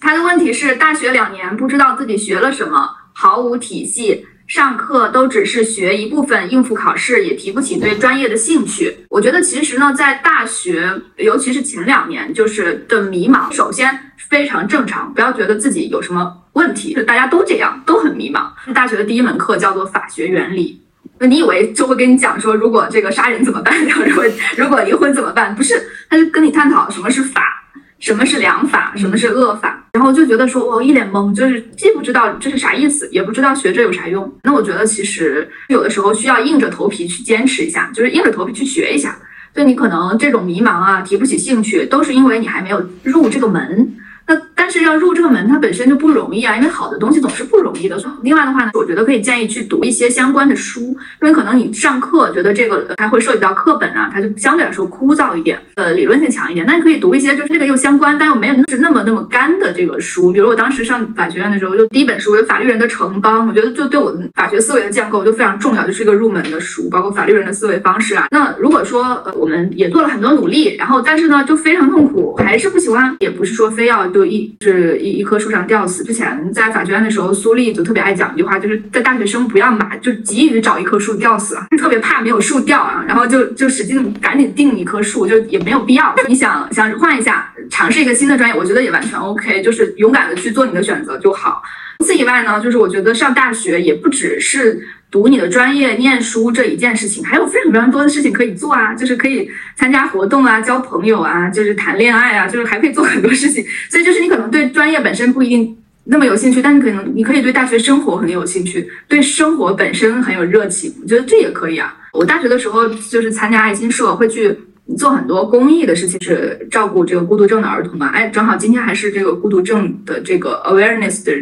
[0.00, 4.26] 他的问题是大学两年不知道自己学了什么，毫无体系。
[4.50, 8.96] 上课都只是学一部分应付考试，也提不起对专业的兴趣。
[9.08, 18.50] 我觉得其实呢，在大学，尤其是前两年，就是的迷茫，首先非常正常，不要觉得自己有什么问题，就大家都这样，都很迷茫。
[18.74, 20.82] 大学的第一门课叫做法学原理，
[21.20, 23.72] 那你以为就会跟你讲说，如果这个杀人怎么办？
[23.86, 24.24] 然后如果
[24.56, 25.54] 如果离婚怎么办？
[25.54, 27.59] 不是，他就跟你探讨什么是法。
[28.00, 34.32] 什么是良法，什么是恶法，然后就觉得说，我一脸懵，就是既不知道这是啥意思，也不知道学这有啥用。
[34.42, 39.16] 那我觉得其实有的时候需要硬着头皮去坚持一下，就是硬着头皮去学一下。
[39.54, 43.94] 就你可能这种迷茫啊，提不起兴趣，都是因为你还没有入这个门。
[44.30, 48.00] 那但是要入这个门，它本身就不容易啊，因为好的东西总是不容易的。
[48.22, 50.80] 另外的话呢，我觉得可以建议去读一些相关的书，
[51.20, 56.64] 因为可能你上课觉得这个它会涉及到课本啊，它就相对来说枯燥一点，呃，理论性强一点。
[56.64, 60.30] 那你可以读一些就是这个又相关，但又没有是那么那么干的这个书。
[60.30, 68.28] 比如我当时上法学院的时候，就第一本书有《法律人的城邦》，我觉得就对我的法学思维的建构就非常重要，就是一个入门的书，包括法律人的思维方式啊。
[68.30, 74.98] 那如果说呃我们也做了很多努力，然后但是呢就非常痛苦，还是不喜欢，也不是说非要就就一是。
[75.00, 76.04] 一一棵树上吊死。
[76.04, 86.14] 之前在法学院的时候，苏丽就特别爱讲一句话，就是在大学生不要马，就急于找一棵树吊死，特别怕没有树吊啊，然后就就使劲赶紧定一棵树，就也没有必要。
[86.28, 91.62] 你想想换一下，尝试一个新的专业，我觉得也完全 OK，就是勇敢的去做你的选择就好。
[91.98, 103.64] 除此以外呢，就是我觉得上大学也不只是读你的专业、念书这一件事情，还有非常非常多的事情可以做啊，就是可以参加活动啊、交朋友啊、就是谈恋爱啊，就是还可以做很多事情。
[103.90, 111.96] 所以就是你可能对专业本身不一定那么有兴趣，但是可能你可以对大学生活很有兴趣，对生活本身很有热情，我觉得这也可以啊。
[112.12, 114.56] 我大学的时候就是参加爱心社，会去
[114.96, 118.08] 做很多公益的事情，是照顾这个孤独症的儿童嘛。
[118.08, 121.32] 哎，正好今天还是这个孤独症的这个 awareness 的。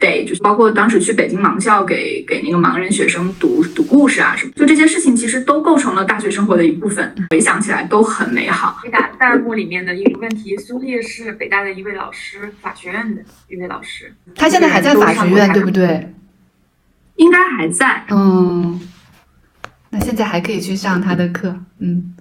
[0.00, 7.14] 对，就是包括当时去北京盲校给给那个盲人学生读读故事啊什么，就这些事情其实都构成了大学生活的一部分。
[7.28, 8.78] 回想起来都很美好。
[8.82, 14.10] 回答弹幕里面的一个问题，苏烈是北大的一位老师，法学院的一位老师。
[14.34, 16.14] 他现在还在法学院，对不对？
[17.16, 18.02] 应该还在。
[18.08, 18.80] 嗯，
[19.90, 21.54] 那现在还可以去上他的课。
[21.78, 22.14] 嗯。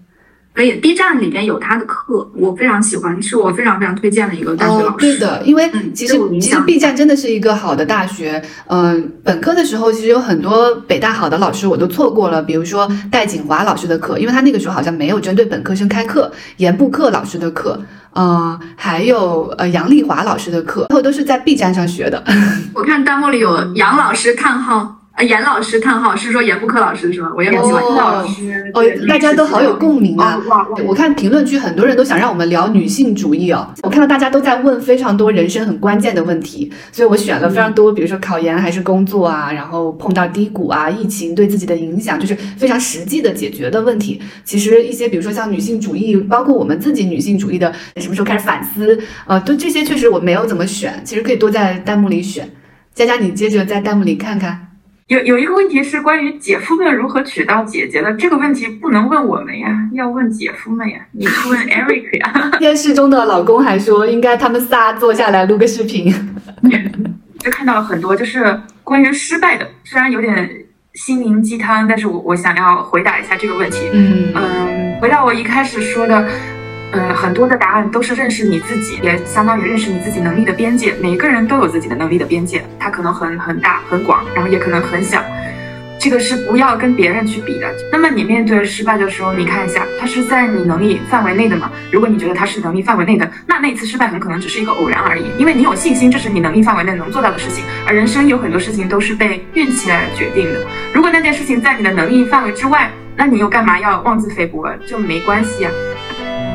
[0.59, 4.97] 可以，B 站里面有他的课，我非常喜欢，是我非常非常推荐的一个大学老师。
[4.97, 8.43] 对的，因为其实其实 B 站真的是一个好的大学。
[8.67, 17.79] 嗯，本科的时候其实有很多北大好的老师我都错过了，比如说戴锦华老师的课，因为他那个时候好像没有针对本科生开课，严布克老师的课，
[18.17, 22.21] 嗯，还有呃杨丽华老师的课，最后都是在 B 站上学的。
[22.75, 24.98] 我看弹幕里有杨老师叹号。
[25.23, 27.31] 严老师叹号是说严复科老师是吗？
[27.35, 28.71] 我也很喜欢严老师。
[28.73, 30.39] 哦，大家都好有共鸣啊！
[30.85, 33.67] 我看评论区很多人都想让我们聊女性主义哦。
[33.83, 44.21] 我看到大家都在问非常多人生很关键的问题，所以我选了非常多，比如说考研还是工作啊，然后碰到低谷啊，疫情对自己的影响，就是非常实际的解决的问题。
[44.43, 52.49] 其实一些比如说像女性主义，包括我们自己女性主义的什么时候开始反思，呃，都这些确实我没有怎么选，其实可以多在弹幕里选。
[52.93, 54.68] 佳佳，你接着在弹幕里看看。
[55.09, 62.51] 有有一个问题是关于姐夫们如何娶到姐姐的，这个问题不能问我们呀，要问姐夫们呀，你去问 Eric 呀。
[62.59, 66.13] 电视中的老公还说，应该他们仨坐下来录个视频。
[67.39, 70.47] 就看到了很多，就是关于失败的，虽然有点
[70.93, 73.89] 心灵鸡汤，但是我我想要回答一下这个问题。
[73.91, 76.29] 嗯嗯，回到我一开始说的，
[76.91, 80.93] 嗯，很多的答案都是认识你自己，也相当于认识你自己能力的边界。
[81.01, 85.23] 每个人都有自己的能力的边界，它可能很很大很广，然后也可能很小。
[86.01, 87.71] 这个是不要跟别人去比的。
[87.91, 91.69] 那么你面对失败的时候，你看一下，它是在你能力范围内的吗？
[91.91, 97.65] 如果你觉得它是能力范围内的，那那次失败很可能只是一个偶然而已，因为你有信心这是你能力范围内能做到的事情。
[97.85, 100.65] 而人生有很多事情都是被运气来决定的。
[100.93, 104.65] 如果那件事情在你的能力范围之外，那你又干嘛要妄自菲薄？
[104.87, 105.69] 就没关系呀。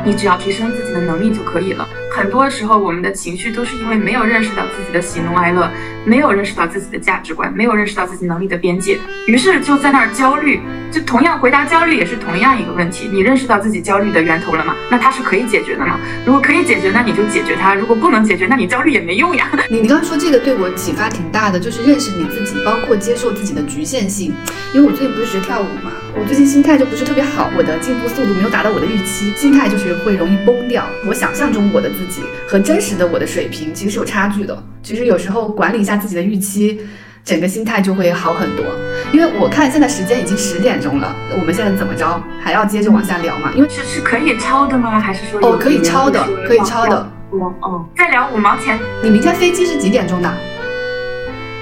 [0.05, 1.87] 你只要提升自己的能力就可以了。
[2.11, 5.69] 很多时候，我们的情绪都是因为没有认识到自己的喜怒哀乐，
[6.05, 10.61] 没有认识到自己的价值观，没有认识到自己能力的边界，于是就在那儿焦虑。
[10.91, 13.09] 就同样回答焦虑也是同样一个问题。
[13.11, 14.73] 你认识到自己焦虑的源头了吗？
[14.89, 15.99] 那它是可以解决的吗？
[16.25, 19.49] 如果可以解决，那你就解决它；如果不能解决，那你焦虑也没用呀。
[19.69, 24.33] 你 你刚刚说这个对我启发挺大的，就是认识你自己，包括接受自己的局限性。
[24.73, 30.85] 因为我最近不是学跳舞嘛，我最近心态就不是特别好，我的进步速度没有达到我的预期，心态就是会容易崩掉。
[31.05, 34.63] 我想象中我的自己和真实的我的水平其实是有差距的。
[34.81, 36.79] 其实有时候管理一下自己的预期，
[37.25, 38.65] 整个心态就会好很多。
[39.11, 43.51] 因为我看现在时间已经十点钟了，我们现在怎么着还要接着往下聊吗？
[43.53, 44.97] 因为是是可以抄的吗？
[44.97, 46.95] 还是说哦可以抄的，可以抄的。
[47.31, 48.79] 哦哦，再聊五毛钱。
[49.03, 50.33] 你明天飞机是几点钟的？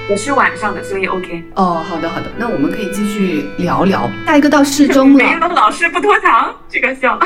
[0.09, 1.41] 我是晚上的，所以 OK。
[1.55, 4.09] 哦，好的好的，那我们可以继续聊聊。
[4.25, 5.17] 下一个到适 中了。
[5.17, 7.17] 没有老师不拖堂，这个笑。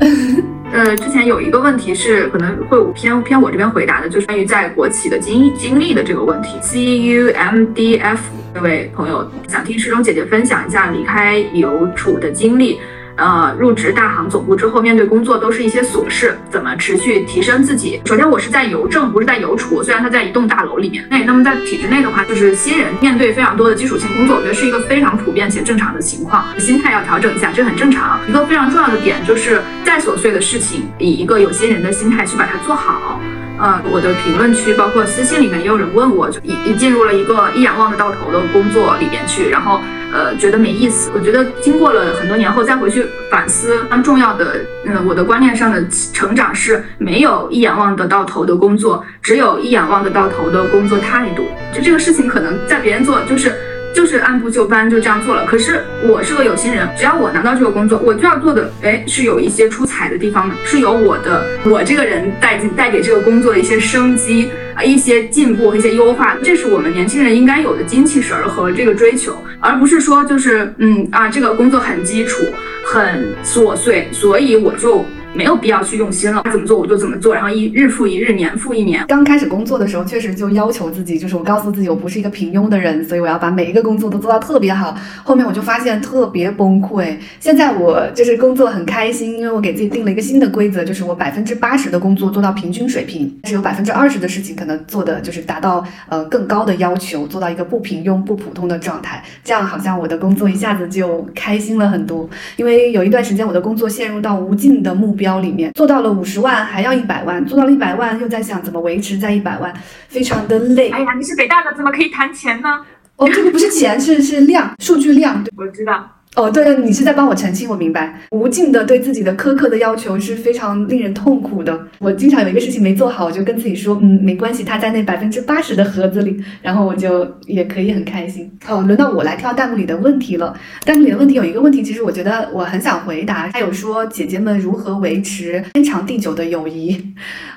[0.70, 6.58] 呃，之前有一个问题是可能会偏偏我这边回答的，就是关于在国企的经经历的这个问题。
[6.60, 8.20] C U M D F
[8.54, 12.78] 这位朋友想听适中姐姐分享一下离开邮储的经历。
[13.16, 18.00] 呃，入职大行总部之后，面对工作都是一些琐事，怎么持续提升自己？
[18.04, 21.04] 首先，我是在邮政，不是在邮储，虽然它在一栋大楼里面。
[21.08, 28.18] 那那么在体制内的话，就是新人面对非常多的基础性工作，我觉得是一个非常普遍且正常的情况，心态要调整一下，这很正常。
[28.28, 33.20] 一个非常重要的点就是，再琐碎的事情，以一个有心人的心态去把它做好。
[33.56, 39.80] 呃，我的评论区包括私信里面也有人问我，就已进入了一个一眼望得到头的工作里边去，然后
[40.12, 41.10] 呃觉得没意思。
[41.14, 51.46] 我觉得经过了很多年后再回去反思，非常重要的，嗯，我的观念上的成长是没有一眼望得到头的工作，只有一眼望得到头的工作态度。
[51.72, 53.52] 就这个事情可能在别人做就是。
[53.94, 55.46] 就是按部就班就这样做了。
[55.46, 72.42] 可是我是个有心人，只要我拿到这个工作，我就要做的，哎，是有一些出彩的地方的，是有我的我这个人带进带给这个工作的一些生机啊，一些进步和一些优化，这是我们年轻人应该有的精气神儿和这个追求，而不是说就是嗯啊，这个工作很基础、
[72.84, 75.06] 很琐碎，所以我就。
[75.34, 79.04] 没有必要去用心了，他怎么做我就怎么做，然后一日复一日，年复一年。
[79.08, 84.96] 刚开始工作的时候，确实就要求自己，就是我告诉自己，我不是一个平庸的人，所以我要把每一个工作都做到特别好。
[85.24, 87.16] 后面我就发现特别崩溃。
[87.40, 99.20] 现在我就是工作很开心，因为我给自己定了一个新的规则，就是我百分之八十的工作做到平均水平，只有百分之二十的事情可能做的就是达到呃更高的要求，做到一个不平庸不普通的状态。
[99.42, 102.30] 这样好像我的工作一下子就开心了很多。
[102.56, 105.23] 因为有一段时间我的工作陷入到无尽的目标。
[105.24, 109.72] 标里面做到了五十万，还要一百万，做到了一百万，又在想怎么维持在一百万，
[110.08, 110.90] 非常的累。
[110.90, 112.84] 哎呀，你是北大的，怎么可以谈钱呢？
[113.16, 115.42] 哦，这个不是钱，是是量，数据量。
[115.56, 116.13] 我知道。
[116.34, 118.20] 哦，对了，你是在帮我澄清，我明白。
[118.32, 121.78] 无尽的对自己的苛刻的要求是非常令人痛苦的。
[122.00, 128.50] 我经常有一个事情没做好，我就跟自己说，嗯，没关系，它在那百分之八十的盒子里，然后我就也可以很开心。
[128.66, 130.52] 哦，轮到我来挑弹幕里的问题了。
[130.84, 133.48] 弹幕里的问题有一个问题，其实我觉得我很想回答。
[133.52, 137.00] 他有说姐姐们如何维持天长地久的友谊？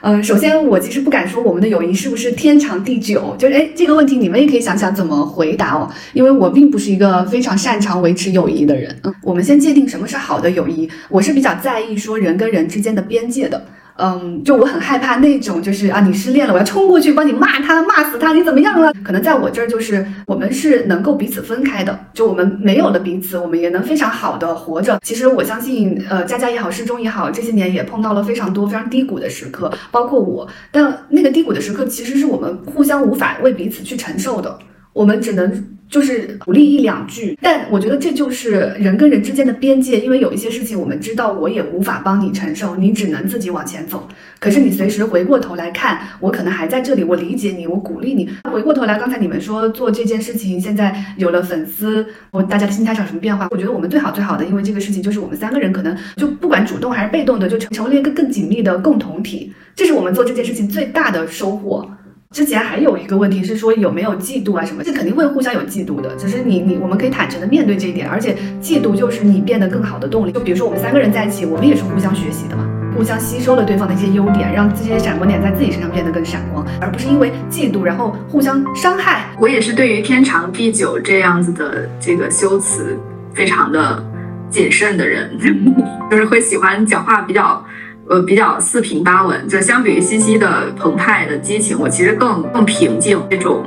[0.02, 8.67] 嗯，首先我其实不敢说我们的友谊是不是天长地久，就是哎，这个问题你们也可以想想怎么回答哦，因为我并不是一个非常擅长维持友谊。
[8.68, 10.88] 的人，嗯，我们先界定什么是好的友谊。
[11.10, 13.66] 我是比较在意说人跟人之间的边界的，
[13.98, 18.94] 嗯，就我很害怕那种就是啊，你失恋了，我要冲过去帮你骂他，骂死他，你怎么样了？
[19.04, 25.00] 可能在我这儿就是我们是能够彼此分开的，就我们没有了彼此，我们也能非常好的活着。
[25.02, 34.60] 其实我相信，呃，佳佳也好，适中也好，这些年也碰到了非常多非常低谷的时刻，包括我，但那个低谷的时刻其实是我们互相无法为彼此去承受的，
[34.94, 35.77] 我们只能。
[35.90, 44.08] 就是鼓励一两句，但我觉得这就是人跟人之间的边界，因为有一些事情我们知道，我也无法帮你承受，你只能自己往前走。
[44.40, 48.30] 可是你随时回过头来看，我可能还在这里，我理解你，我鼓励你。
[48.52, 53.48] 回过头来，刚才你们说做这件事情，现在有了粉丝，我大家的心态上有什么变化？
[53.50, 61.90] 我觉得我们最好最好的，因为这个事情就是我们三个人可能就不管主动还是被动的，就成成为了一个更紧密的共同体，这是我们做这件事情最大的收获。
[62.32, 64.84] 之前还有一个问题是说有没有嫉妒啊什么？
[64.84, 70.32] 这肯定会互相有嫉妒的，只是你你我们可以坦诚的面对这一点，而且嫉妒就是你变得更好的动力。
[70.32, 72.68] 就比如说我们三个人在一起，我们也是互相学习的嘛。
[72.98, 79.30] 互相吸收了对方的一些优点，让这些闪光点在自己身上变得更闪光，而不是因为嫉妒然后互相伤害。
[79.40, 82.98] 我也是对于天长地久这样子的这个修辞
[83.34, 84.04] 非常的
[84.50, 85.32] 谨慎的人，
[86.12, 87.64] 就是会喜欢讲话比较。
[88.10, 93.22] 呃，比较四平八稳，就相比于西西的澎湃的激情，我其实更更平静。
[93.30, 93.66] 这种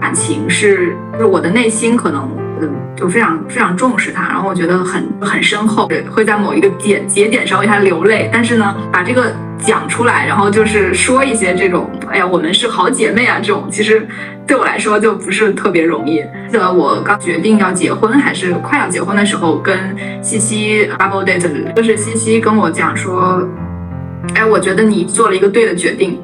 [0.00, 2.30] 感情是，就是我的内心可能，
[2.60, 8.30] 嗯，就非常非常重视它，然后我觉得很很深厚，会在某一个点节点上为它流泪。
[8.32, 14.06] 但是呢，把这个讲出来，然后就是说一些这种，哎呀，我们是好姐妹啊，这种其实
[14.46, 16.22] 对我来说就不是特别容易。
[16.48, 19.76] 记得我刚决定要结婚，还是快要结婚的时候，跟
[20.22, 23.42] 西西 double date，就是西西跟我讲说。
[24.34, 26.18] 哎，我觉得你做了一个对的决定，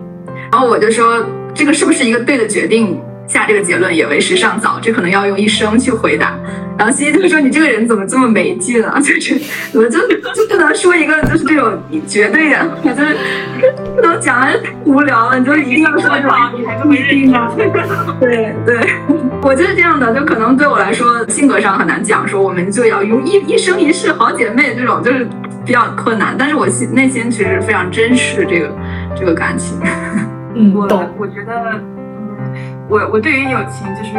[0.51, 1.24] 然后我就说
[1.55, 3.01] 这个是不是一个对的决定？
[3.26, 6.34] 下这个结论也为时尚早，这可能要用一生去回答。
[6.78, 8.96] 然后西西就说你这个人怎么这么没劲啊？
[9.05, 9.38] 就是
[9.70, 9.99] 怎么就
[10.32, 13.14] 就不能说一个就是这种绝对的，就是
[13.94, 18.18] 不能讲的太无聊了，你就一定要说这种你还这么认真？
[18.18, 18.80] 对对，
[19.42, 25.28] 我就是这样的，就可能对我来说性格上很难讲，说我们就要用一一生一世好姐妹这种，就是。
[25.68, 28.74] 比较困难，但是我心内心其实非常珍视这个
[29.14, 29.78] 这个感情。
[30.54, 30.88] 嗯， 我
[31.18, 31.97] 我觉得。
[32.91, 34.14] 我我对于友情就是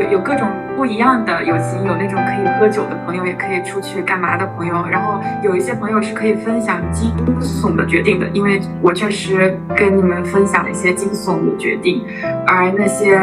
[0.00, 4.86] 有有各种不一样的友情，有那种可以喝酒的朋友，也可以出去干嘛的朋友。
[4.88, 7.10] 然后有一些朋友是可以分享惊
[7.40, 12.04] 悚的决定的，因为我确实跟你们分享了一些惊悚的决定。
[12.46, 13.18] 而那些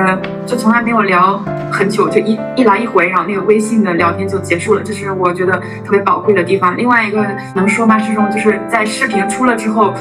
[0.46, 1.38] 就从来没有聊
[1.72, 5.54] 很久，就一一来一回，然后那个微信的聊天就结束了，这是我觉得
[5.86, 6.76] 特别宝贵的地方。
[6.76, 7.26] 另外一个
[7.56, 7.98] 能说吗？
[7.98, 9.94] 师兄就是在视频出了之后。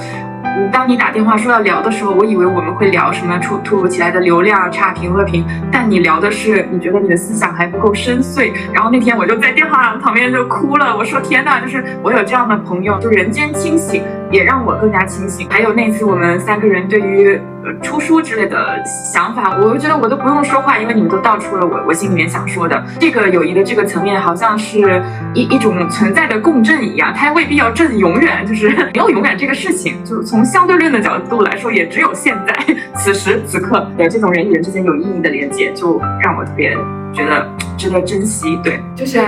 [0.72, 8.52] 当你打电话说要聊的时候，我以为我们会聊什么突突如其来的流量差评恶评，但你聊的是你觉得你的思想还不够深邃。
[8.72, 15.46] 然后那天我就在电话旁边就哭了，我说天呐，就是我有这样的朋友，就人间清醒，也让我更加清醒。
[15.50, 17.40] 还有那次我们三个人对于。
[17.62, 22.82] 呃，出书之类的想法，我觉得我都不用说话，因为你们都道出了我我心里面想说的。
[22.98, 25.02] 这个友谊的这个层面，好像是
[25.34, 30.02] 一一种存在的共振一样，它未必要正永远，就是 没有永远这个事情。
[30.06, 36.74] 就从相对论的角度来说，也只有现在此时此刻的这种人与人之间有意义的连接，就让我特别。
[37.12, 37.46] 觉得
[37.76, 39.18] 值得珍惜，对，就是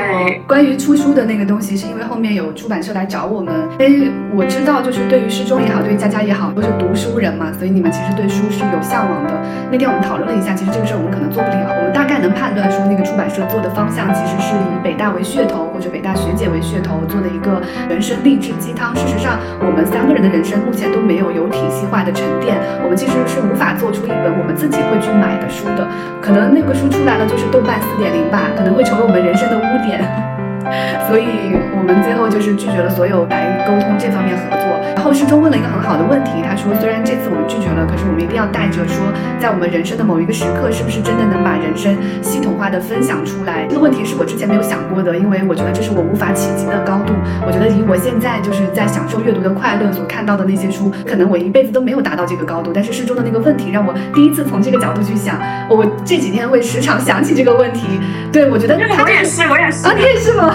[0.47, 9.33] 关于出书的那个东西，是因为后面有出版社来找我们，因为我知道，就是对于诗中也好，对于佳佳也好，都是读书人嘛，所以你们其实对书是有向往的。
[9.71, 18.95] 那天我们讨论了一下，其实这个事儿我们可能做不了，我们大概能判断说，那个出版社做的方向其实是以北大为噱头，或者北大学姐为噱头做的一个人生励志鸡汤。
[18.95, 22.55] 事实上，我们三个人的人生目前都没有有体系化的沉淀，
[22.85, 25.89] 我们其实是无法做出一本我们自己会去买的书的。
[26.21, 27.72] 可能那个书出来了，就是豆瓣。
[27.81, 30.01] 四点零吧，可能会成为我们人生的污点，
[31.09, 34.63] 所以我们最后就是拒绝了所有来沟通这方面合作。
[34.95, 39.03] 然后师中问了一个很好的问题，他说：“虽然这次我们拒绝了，可是我们一定要带着说，
[39.41, 47.15] 在我们人生的某一个时刻，是不是真的能把人生系统化的分享出来？”这个问题是我之前没有想过的，因为我觉得这是我无法企及的高度。
[47.45, 52.71] 我觉得以我现在就是在享受阅读的快乐所看到的那些书，可能我一辈子都没有达到这个高度。
[52.73, 55.35] 但是师中的那个问题让我第一次从这个角度去想，
[55.69, 57.99] 我这几天会时常想起这个问题。
[58.33, 60.52] 对，我觉得我也是，我也是啊，你也是吗？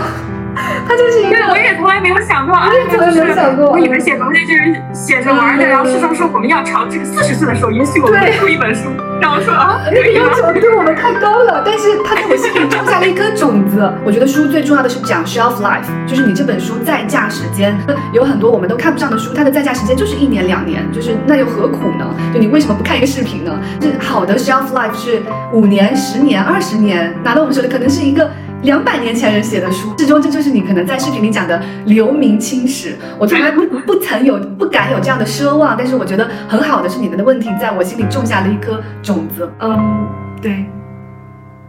[0.87, 3.69] 他就是一个，我也从来没有想过，我也从来没有想过。
[3.71, 8.89] 我以为写东西就是写着玩的，然后师兄说我们要朝这个四十岁的时候，也许我们会出一本书。
[9.19, 11.61] 然后说啊，那个要求对我们太高了。
[11.65, 13.91] 但是他在我心里种下了一颗种子。
[14.05, 17.75] 我觉得书最重要的是讲 shelf life，就是你这本书在架时间
[18.13, 22.05] 有很多我们都看不上的书，它的在架时间就是一年两年，就是那又何苦呢？
[22.33, 23.51] 就你为什么不看一个视频呢？
[23.79, 25.21] 就好的 shelf life 是
[25.51, 28.29] 五年、十年、二十年，拿到我们手里可能是一个。
[28.63, 32.95] 两百年前人写的书，最终这就是你可能在视频里讲的留名青史。
[33.19, 39.49] 我从来不不曾有 不敢有这样的奢望，但是我觉得很好的是你们的问题在我心里种下了一颗种子。
[39.59, 40.07] 嗯，
[40.41, 40.65] 对，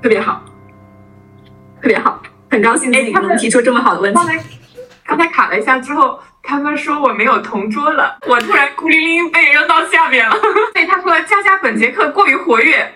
[0.02, 0.42] 特别好，
[1.82, 2.20] 特别好，
[2.50, 4.20] 很高兴你能提出这么好的问题。
[5.06, 10.36] 刚才卡了一下之后，他们说我没有同桌了，我突然孤零零被扔到下面了。
[10.74, 12.92] 对，他说佳佳本节课过于活跃，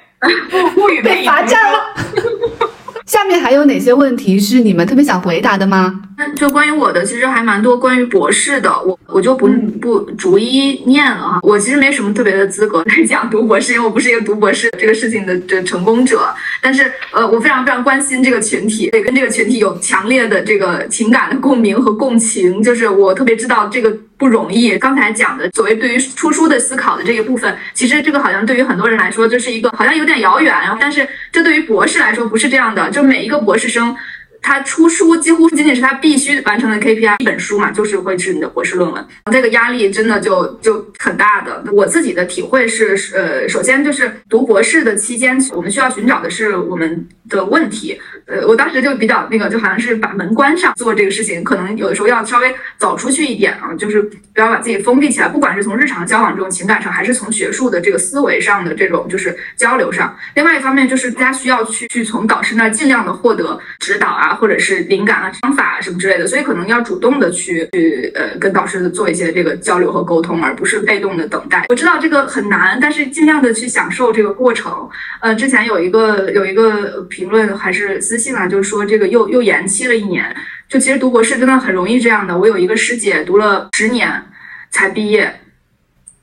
[0.51, 1.79] 不不与被罚站了。
[3.05, 6.01] 下面还有哪些问题是你们特别想回答的吗？
[6.37, 9.49] 就关于我的，其实还蛮多关于博士的，我我就不
[9.81, 11.41] 不逐一念了哈。
[11.43, 16.23] 我其实没什么特别的资格来讲读博士，因为我不是一个读博士这个事情的这成功者。
[16.63, 22.63] 但是呃，我非常非常关心这个群体，也跟这个群体有强烈的这个情感的共鸣和共情。
[22.63, 24.79] 就是我特别知道这个不容易。
[24.79, 32.89] 刚才讲的所谓对于出书的思考的这一部分，其实这个好像对于很多人来说就是一个好像有点遥远，但是这对于博士来说不是这样的。
[32.93, 33.97] 就每一个博士生。
[34.43, 41.63] 他出书几乎仅仅是他必须完成的 KPI，一本书嘛，就是会是你的博士论文，这个压力真的就就很大的。
[41.73, 47.99] 我自己的体会是，呃，首先就是读博士的期间，我们需要寻找的是我们的问题。
[48.27, 60.17] 呃，我当时就比较那个，就好像是把门关上做这个事情，可能有的时候要稍微走出去一点啊，就是不要把自己封闭起来，不管是从日常交往这种情感上，还是从学术的这个思维上的这种就是交流上。
[60.35, 64.32] 另外一方面就是大家需要去去从导师那儿尽量的获得指导啊。
[64.35, 71.67] 或者是灵感啊、方法啊什么之类的，所以可能要主动的去去呃跟导师做一些这个交流和沟通，而不是被动的等待。
[71.69, 74.89] 我知道这个很难，但是尽量的去享受这个过程。
[75.21, 80.35] 呃，之前有一个有一个评论还是私信啊，就是说这个又又延期了一年。
[80.69, 82.39] 就其实读博士真的很容易这样的。
[82.39, 84.23] 我有一个师姐读了十年
[84.71, 85.39] 才毕业。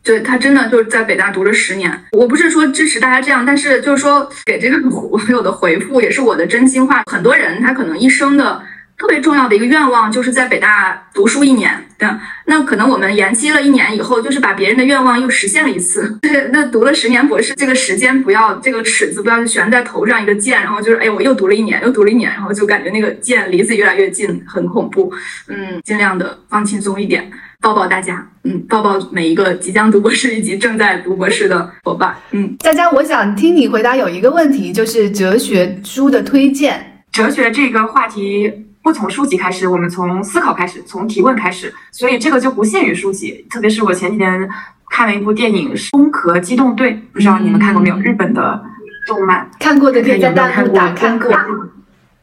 [0.09, 7.03] 对他真的就是在北大读了十年，我不是说支持大家这样，但是就是说给这个网友的回复也是我的真心话。
[7.05, 8.59] 很多人他可能一生的
[8.97, 12.09] 特别重要的一个愿望就是在北大读书一年，对，
[12.47, 16.17] 那可能我们延期了一年以后，就是把别人的愿望又实现了一次。
[16.23, 25.13] 对，那读了十年博士，这个时间不要这个尺子不要悬在头上一个箭，然后就是哎我又读了一年，又读了一年，然后就感觉那个箭离自己越来越近，很恐怖。
[25.47, 27.31] 嗯，尽量的放轻松一点。
[27.61, 37.03] 抱抱大家，嗯，抱抱每一个即将读博士以及正在读博士的伙伴，嗯，佳佳，我想听你回答有一个问题，就是哲学书的推荐。
[37.11, 43.45] 哲学这个话题不从书籍开始，我们从思考开始，从提问开始，所以这个就不限于书籍。
[43.49, 44.49] 特别是我前几天
[44.89, 47.97] 看了一部电影《攻壳机动队》，不知道你们看过没有？
[47.97, 48.63] 日本的
[49.05, 51.29] 动漫，看过的可以在弹幕打看过。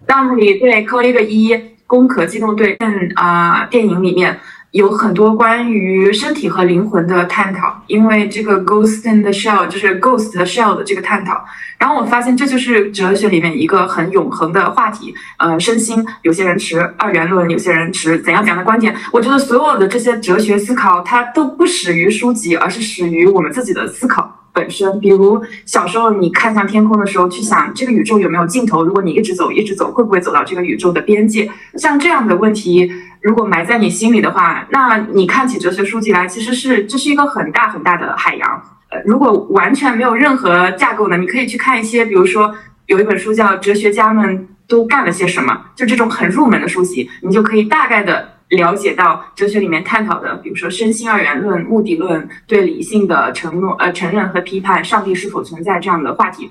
[0.07, 1.53] 弹幕里对扣了一个一，
[1.87, 4.39] 《攻壳机动队》嗯啊，电影里面。
[4.77, 11.43] 有很多关于身体和灵魂的探讨，因为这个 ghost in the shell 就是 ghost shell 的这个探讨。
[11.79, 15.15] 然后我发现这就是哲学里面一个很永恒的话题。
[15.39, 18.95] 呃，身心，有些人持二元论，有些人持怎样怎样的观点。
[19.13, 24.46] 我觉得所有的这些哲学思考，它都不始于书籍，而是始于我们自己的思考。
[24.57, 28.83] 本身，比如小时候你看向天空的时候，去想这个宇宙有没有尽头？
[28.83, 31.51] 如果你一直走，一直走，会不会走到这个宇宙的边界？
[31.75, 32.91] 像这样的问题，
[33.21, 38.63] 如果埋在你心里的话，那你看起哲学书籍来，其实是这是一个很大很大的海洋。
[38.91, 42.55] 呃，如果完全没有任何架构呢，你可以去看一些，比如说
[42.87, 48.36] 有一本书叫《哲学家们都干了些什么》，就这种很入门的书籍，你就可以大概的。
[48.51, 56.51] 了解到哲学里面探讨的，比如说身心二元论、目的论、对理性的承诺、呃承认和批判、上帝是否存在这样的话题，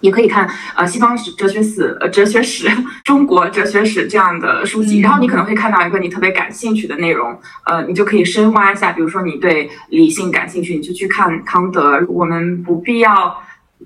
[0.00, 2.66] 也可以看呃西方史、哲学史、呃哲学史、
[3.04, 12.02] 中国哲学史这样的书籍，然后你可能会看到一个你特别感兴趣的内容，呃，你就可以深挖一下，比如说你对理性感兴趣，你就去看康德。
[12.08, 13.43] 我们不必要。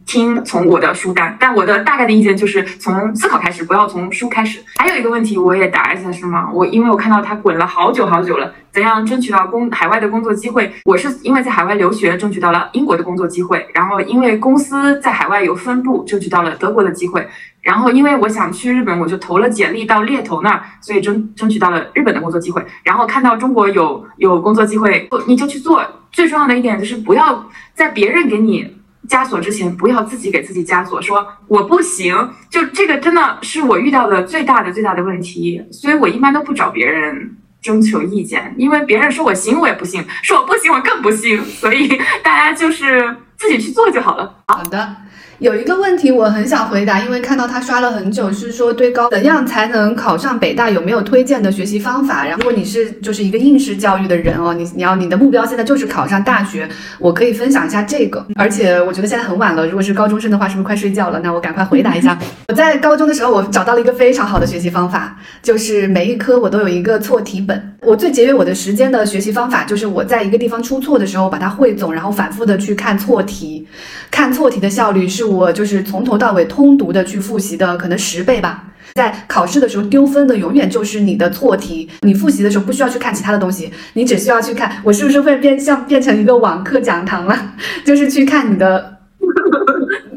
[0.08, 4.58] 听从我的书单，但我的大概的意见就是从思考开始，不要从书开始。
[4.78, 6.48] 还有一个问题，我也答一下是吗？
[6.50, 10.72] 我因为我看到他滚了好久好久了，怎样争取到工海外的工作机会？
[10.86, 17.28] 我是因为在海外留学争取到了英国的工作机会，然后因为公司在海外有分部，争取到了德国的机会，
[17.60, 22.64] 然后因为我想去日本，我就投了简历到猎头那儿，所以争 争取到了日本的工作机会。
[22.82, 25.84] 然后看到中国有有工作机会，你就去做。
[26.10, 27.44] 最重要的一点就是不要
[27.74, 28.77] 在别人给你。
[29.08, 32.14] 枷锁之前，不要自己给自己枷锁，说我不行。
[32.50, 41.42] 就这个真的是我遇到的最大的最大的问题，所以我一般都不找别人征求意见，因为别人说我行，我也不信；说我不行，我更不信。
[41.44, 41.88] 所以
[42.22, 44.34] 大家就是自己去做就好了。
[44.46, 44.96] 好的。
[45.38, 52.24] 有一个问题我很想回答，因为看到他刷了很久，是说对高怎样才能考上北大，有没有推荐的学习方法？
[52.24, 56.68] 然后如果你是就是一个应试教育的人哦，你你要你的目标现在就是考上大学，
[56.98, 58.26] 我可以分享一下这个。
[58.34, 61.20] 而且我觉得现在很晚了，如果是高中生的话，是不是快睡觉了？
[61.22, 62.18] 那我赶快回答一下。
[62.48, 67.74] 我在高中的时候，我找到了一个非常好的学习方法，就是每一科我都有一个错题本。
[67.82, 73.66] 我最节约我的时间的学习方法，就是我在一个地方出错的时候，把它汇总，然后反复的去看错题，
[74.10, 75.24] 看错题的效率是。
[75.24, 78.64] 我就是从头到尾通读的去复习的，可能十倍吧。
[78.94, 81.88] 在考试的时候丢分的永远就是你的错题。
[82.00, 87.54] 你复习的时候不需要去看其他的东西，你只需要去看我是不是会变像变成一个网课讲堂了，
[87.86, 88.97] 就是去看你的。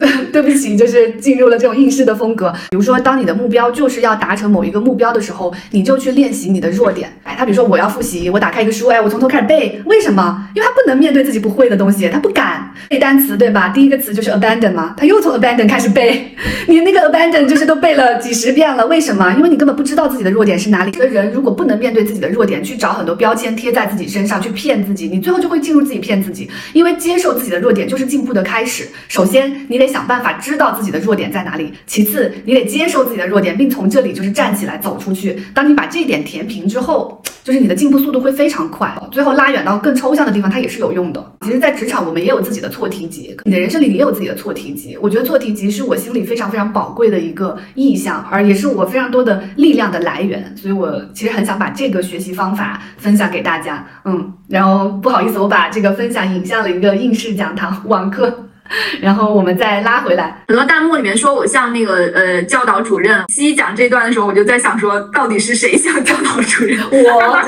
[0.34, 2.52] 对不起，就是进入了这种应试的风格。
[2.72, 7.12] 比如说，当你的目标就是要达成某一个目标的时候，你就去练习你的弱点。
[7.24, 9.82] 哎，他比如说我要复习，我打开一个书，哎，我从头开始背。
[9.86, 10.48] 为什么？
[10.56, 12.72] 因为他不能面对自己不会的东西，他不敢。
[12.90, 13.70] 背单词对吧？
[13.70, 16.36] 第一个词就是 abandon 嘛，他又从 abandon 开始背，
[16.68, 19.32] 你那个 abandon 就是都背了几十遍了，为什么？
[19.38, 20.92] 因为你根本不知道自己的弱点是哪里。
[20.92, 26.50] 一个人如果不能面对自己的弱点，去找很多标签贴在自己身上，去骗自己，你最后就会进入自己骗自己。
[26.74, 28.88] 因为接受自己的弱点就是进步的开始。
[29.08, 35.42] 首先，你得想办法知道自己的弱点在哪里；其次，你得接受自己的弱点，并从这里就是站起来走出去。
[35.54, 38.92] 当你把这一点填平之后，就是你的进步速度会非常快。
[39.12, 41.34] 最后拉远到更抽象的地方，它也是有用的。
[41.42, 44.98] 其实，在职场我们也有自己的错题集，你的人生里也有自己的错题集。
[45.02, 50.56] 我觉得错题集是我心里非常非常宝贵的一个意向，而也是我非常多的力量的来源。
[50.56, 53.86] 所以我其实很想把这个学习方法分享给大家。
[54.06, 58.48] 嗯，然后不好意思，我把这个分享引向了一个应试讲堂网课。
[59.02, 63.24] 然后我们再拉回来，很多弹幕里面说我像那个呃教导主任。
[63.30, 66.80] 西西讲这段的时候，我就在想说，到底是谁像教导主任？
[66.92, 67.40] 我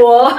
[0.04, 0.38] 我，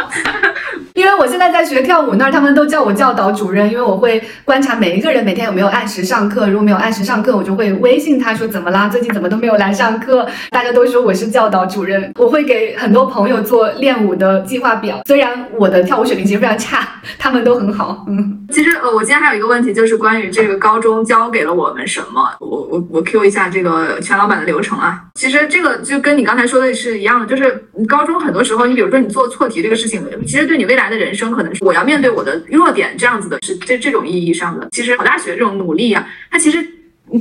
[0.93, 10.27] 因为我现在在学跳舞那儿，他们都叫我教导主任，因为我会观察每一个人每天有没有按时上课，如果没有按时上课，我就会微信他说怎么啦，最近怎么都没有来上课。
[10.49, 15.01] 大家都说我是教导主任， 我会给很多朋友做练舞的计划表。
[15.07, 16.87] 虽然我的跳舞水平其实非常差，
[17.17, 18.05] 他们都很好。
[18.09, 20.01] 嗯，其实呃，我今天还有一个问题就是。
[20.01, 22.35] 关于这个高中教给了我们什么？
[22.39, 24.99] 我我我 Q 一下这个全老板的流程啊。
[25.13, 34.67] 其实这个就跟你刚才说的是一样的，就是高中很多时候，你比如说你做错题这个事情，其实对你未来来的人生可能是我要面对我的弱点这样子的，是这这种意义上的。
[34.71, 36.65] 其实考大学这种努力啊，它其实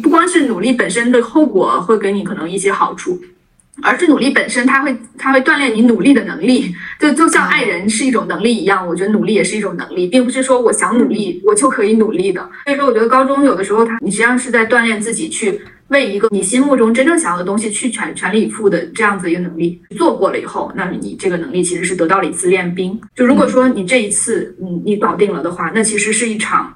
[0.03, 3.21] 不光是努力本身的后果会给你可能一些好处。
[3.83, 12.49] 而是努力本身，它会它会锻炼你努力的能力，就就像爱人是一种能力一样，我觉得努力也是一种能力，并不是说我想努力我就可以努力的。
[12.65, 19.81] 所以说，我觉得高中有的时候，它你实际上是在锻炼自己去为一个你心目中真正想要的东西去全全力以赴的这样子一个能力。
[19.97, 23.01] 做过了以后，那你这个能力其实是得到了一次练兵。
[23.15, 26.75] 就如果说你这一次你你搞定了的话，那其实是一场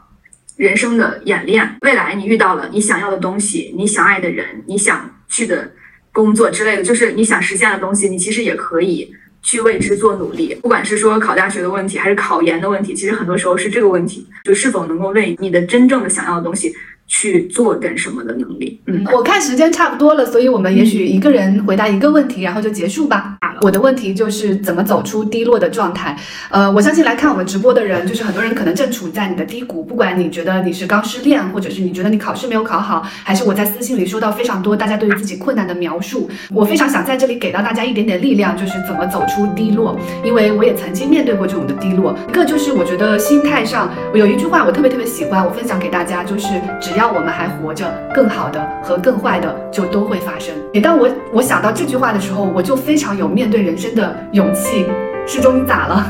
[0.56, 1.76] 人生的演练。
[1.82, 5.70] 未来你遇到了你想要的东西，你想爱的人，你想去的。
[6.14, 9.12] 工作之类的，就是你想实现的东西，你其实也可以
[9.42, 10.54] 去为之做努力。
[10.62, 16.72] 不管是说考大学的问题，还是考研的问题，其实很多时候是这个问题，就是否能够为你的真正的想要的东西。
[17.06, 23.36] 去做点什么的能力，嗯，我看时间差不多了，所以我们也许一个人回答一个问题，然后就结束吧。
[23.60, 26.16] 我的问题就是怎么走出低落的状态。
[26.50, 42.16] 呃，我相信来看我们直播的人，就是很多人可能正处在你的低谷，不管你觉得你是刚失恋，或者是你觉得你考试没有考好，还是我在私信里收到非常多大家对于自己困难的描述，我非常想在这里给到大家一点点力量，就是怎么走出低落，因为我也曾经面对过这种的低落。
[42.28, 46.48] 一个就是我觉得心态上，我有一句话我特别特别喜欢，我分享给大家，就是
[46.80, 47.14] 只只要。
[47.14, 50.52] 我们还活着，更好的和更坏的就都会发生。
[50.72, 54.84] 每当我我想到这句话的时候，我就非常有面对人生的勇气。
[55.26, 56.04] 适中，你咋了？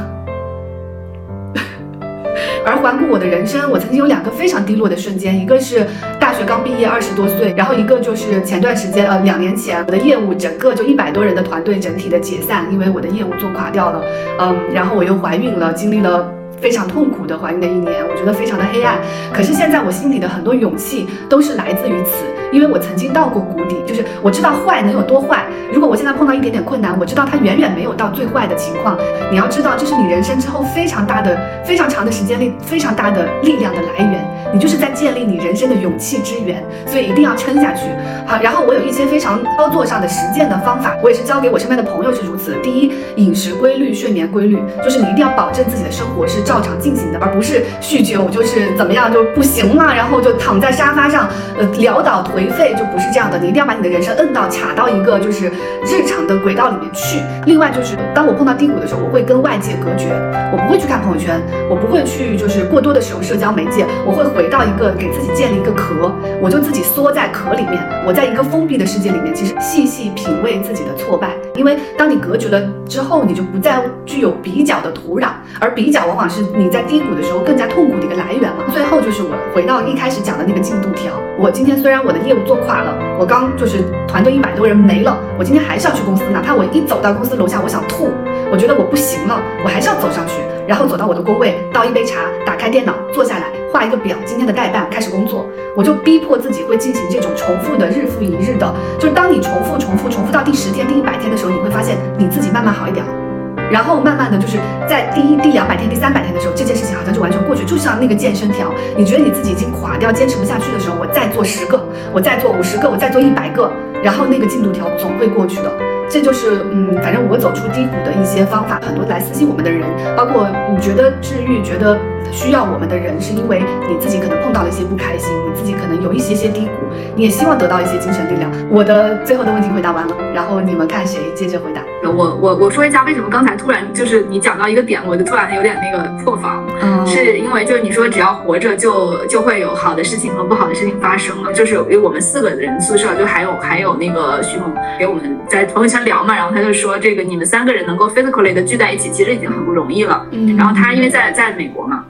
[2.65, 5.87] 而环顾我的人生，我曾经有两个非常低落的瞬间，一个是
[6.19, 14.03] 大学刚毕业二十多岁，然后一个就是前段时间，呃，两年前，我的业务整个就一百多人的团队整体的解散，因为我的业务做垮掉了。
[14.41, 16.27] 嗯，然后我又怀孕了，经历了。
[16.65, 18.99] 非常痛苦的怀孕的一年，我觉得非常的黑暗。
[19.31, 22.25] 可是现在我心里的很多勇气都是来自于此，
[22.55, 25.45] 因为我曾经到过谷底，就是我知道坏能有多坏。
[25.71, 28.97] 如果我现在碰到一点点困难，我知道它远远没有到最坏的情况。
[29.31, 34.25] 你要知道，这是你人生之后非常大的、非常长的时间力、非常大的力量的来源。
[34.55, 37.83] 你就是在建立你人生的勇气之源，所以一定要撑下去。
[38.25, 42.57] 好，然后我有一些非常操作上的实践的方法，我也是教给我身边的朋友是如此。
[42.63, 46.55] 第一，饮食规律、睡眠规律，就是你一定要保证自己的生活是照。
[46.55, 51.29] 照常进行的，而不是酗酒，就是怎么样就不行了，然后就躺在沙发上，
[51.59, 53.39] 呃，潦倒颓颓废，就不是这样的。
[53.39, 55.47] 你一定要把你的人生摁到卡到一个就是
[55.85, 57.19] 日常的轨道里面去。
[57.47, 60.09] 另外就是，当我碰到低谷的时候，我会跟外界隔绝，
[60.53, 61.41] 我不会去看朋友圈，
[61.71, 71.31] 我不会去就是过多的使用社交媒介，我会回到一个给自己建立一个壳，我就自己缩在壳里面，我在一个封闭的世界里面，其实细细品味自己的挫败。
[71.55, 75.29] 因为当你隔绝了之后，你就不再具有比较的土壤，
[75.61, 76.43] 而比较往往是。
[76.57, 78.65] 你在低谷的时候更加痛苦的一个来源嘛。
[78.73, 81.13] 最后就是我回到一开始讲的那个进度条。
[81.39, 88.11] 我今天虽然我的业务做垮了，我刚就是团队一百多人没了，我今天还是要去公司，哪怕我一走到公司楼下，我想吐，
[88.51, 95.47] 我觉得我不行了，我还是要走上去，然后走到我的工位，倒一杯茶，打开电脑，坐下来画一个表，今天的代办开始工作。
[95.77, 103.24] 我就逼迫自己会进行这种重复的日复一日的，就是当你重复、重复、重复到第十天、第一百天的时候，你会发现你自己慢慢好一点了。
[103.71, 104.59] 然后慢慢的就是
[104.89, 115.73] 在第一、第两百天、第三百天的时候，这件事情好像就完全过去，就像那个健身条，你觉得你自己已经垮掉、坚持不下去的时候，我再做十个，我再做五十个，我再做一百个，然后那个进度条总会过去的。
[116.09, 118.79] 这就是嗯，反正我走出低谷的一些方法。
[118.85, 119.83] 很多来私信我们的人，
[120.15, 121.99] 包括你觉得治愈、觉得
[122.33, 126.73] 需要我们的人，是因为你自己可能碰到了一些不开心，你自己可能有一些些低谷，
[127.15, 128.51] 你也希望得到一些精神力量。
[128.71, 131.83] 我的最后的问题回答完了，然后你们看谁接着回答？
[132.05, 150.27] 我我我说一下为什么刚才突然就是你讲到一个点，我就突然有点那个破防，嗯是因为就是你说只要活着就就会有好的事情和不好的事情发生了，就是因为我们四个人宿舍就还有还有那个徐萌给我们在朋友圈聊嘛，然后他就说这个你们三个人能够 physically 的聚在一起，其实已经很不容易了。
[150.31, 152.05] 嗯然后他因为在在美国嘛，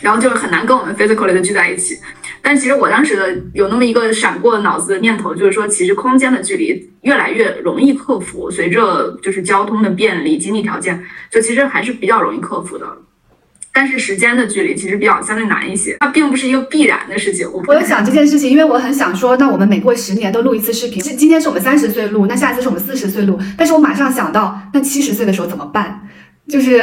[0.00, 1.98] 然后就是很难跟我们 physically 的聚在一起。
[2.42, 12.86] 但其实我当时的有那么一个闪过脑子的念头，就是说，其实空间的距离越来越容易克服，随着就是交通的便利、经济条件，就其实还是比较容易克服的。
[13.72, 17.46] 但是时间的距离其实比较相对难一些，它并不是一个必然的事情。
[17.52, 21.02] 我我有想这件事情，因为我很想说，那我们每过十年都录一次视频。
[21.04, 23.38] 是今天是我们三十岁录，那下一次是我们四十岁录。
[23.56, 26.08] 但是我马上想到，那七十岁的时候怎么办？
[26.48, 26.82] 就是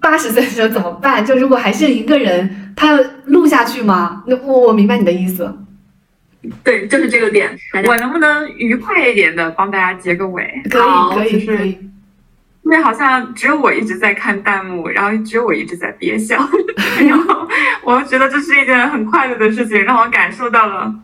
[0.00, 1.24] 八十岁的时候怎么办？
[1.24, 4.22] 就如果还剩一个人，他要录下去吗？
[4.26, 5.52] 那我我明白你的意思。
[6.62, 7.50] 对，就是这个点。
[7.86, 10.62] 我能不能愉快一点的帮大家结个尾？
[10.70, 11.78] 可以，可以，是可以。
[12.62, 16.36] 因为好像只有我一直在看弹幕，然后只有我一直在憋笑，
[17.00, 17.48] 然后
[17.82, 20.94] 我觉得这是一件很快乐的事情，让我感受到了。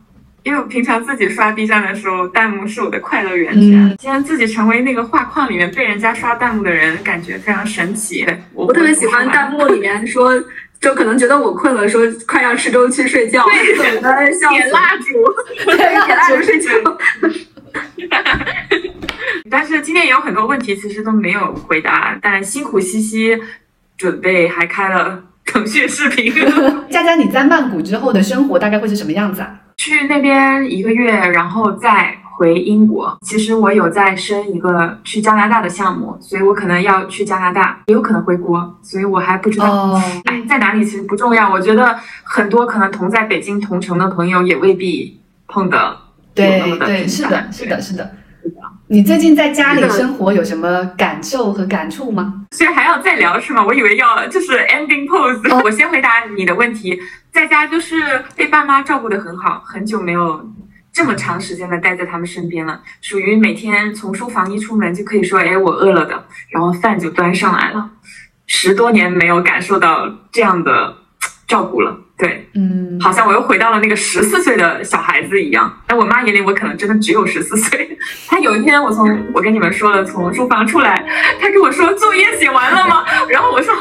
[0.45, 3.87] 因为我平常自己刷 B 站的时候，弹幕是我的快乐源泉。
[3.87, 8.27] 嗯今天自己成为那个画框里面被人家刷弹幕的人，感觉非常神奇。
[8.53, 10.31] 我我特别喜欢弹幕里面说，
[10.79, 15.07] 就可能觉得我困了，说快让池州去睡觉，点蜡烛。
[15.77, 16.71] 点蜡烛睡觉。
[19.51, 23.41] 但是今天也有很多问题其实都没有回答，但辛苦西西
[23.97, 26.35] 准备还开了腾讯视频。
[26.93, 29.61] 佳佳，你在曼谷之后的生活大概会是什么样子啊？
[29.77, 33.17] 去那边一个月，然后再回英国。
[33.23, 39.71] 其实我有在申一个去加拿大的项目，所以我可能要去加拿大，也有可能回国，所以我还不知道。
[39.71, 41.51] 哦，哎，在哪里其实不重要。
[41.51, 45.77] 我觉得很多可能同在北京同城的朋友也未必碰得
[46.35, 48.11] 有那么对对，的是的，是的，是的。
[48.95, 52.47] 你最近在家里生活有什么感受和感触吗？
[52.53, 53.61] 所以还要再聊是吗？
[53.67, 55.61] 我以为要就是 ending pose、哦。
[55.65, 56.97] 我先回答你的问题，
[57.33, 60.49] 在家就是被爸妈照顾的很好，很久没有
[60.93, 67.91] 这么长时间的待在他们身边了，属于每天从书房一出门就可以说，哎，我饿了的，然后饭就端上来了，
[68.47, 70.99] 十多年没有感受到这样的
[71.49, 72.49] 照顾了，对。
[72.55, 75.81] 嗯，好像我又回到了那个十四岁的小孩子一样。
[75.89, 77.99] 在我妈眼里，我可能真的只有十四岁。
[78.29, 81.05] 她有一天，我从我跟你们说了，从书房出来，
[81.41, 83.05] 她跟我说作业写完了吗？
[83.29, 83.75] 然后我说，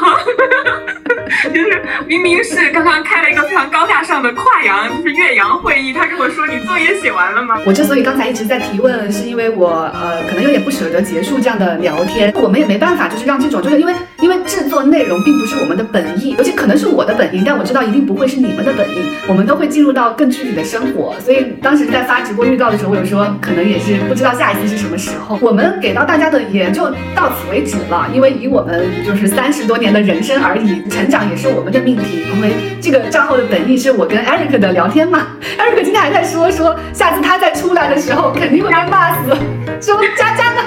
[1.52, 7.58] 就是明明是刚刚开了一个非常高大上的跨洋，就是岳阳会议，他跟我说你作业写完了吗？
[7.66, 35.26] 我之所以刚才一直在提问，是因为我呃可能有点不舍得结束这样的聊天，我们也没办法，就是让这种就是因为因为制作内容并不是我们的本意，尤其可能是我的本意，但我知道一定不会是你们的本意，我们都会进入到更具体的生活，所以当时在发直播预告的时候，我有说可能也是不知道下一次是什么时候，我们给到大家的也就到此为止了，因为以我们就是三十多年的人生而已，成长也是我们的命题，因为这个账号的本意是我跟 Eric 的聊天嘛，
[35.58, 39.36] Eric 今天还在说说下次他再出来的时候肯定会被骂死，
[39.82, 40.62] 说佳佳呢，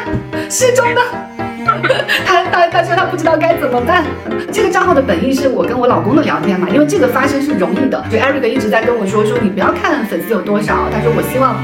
[0.47, 1.01] 失踪呢。
[2.25, 4.03] 他他他说他不知道该怎么办。
[4.51, 8.03] 这个账号的本意是我跟我老公的聊天嘛，因为这个发生是容易的。
[8.09, 11.55] 就 Eric 一直在跟我说说你不要看粉丝有多少，他说我希望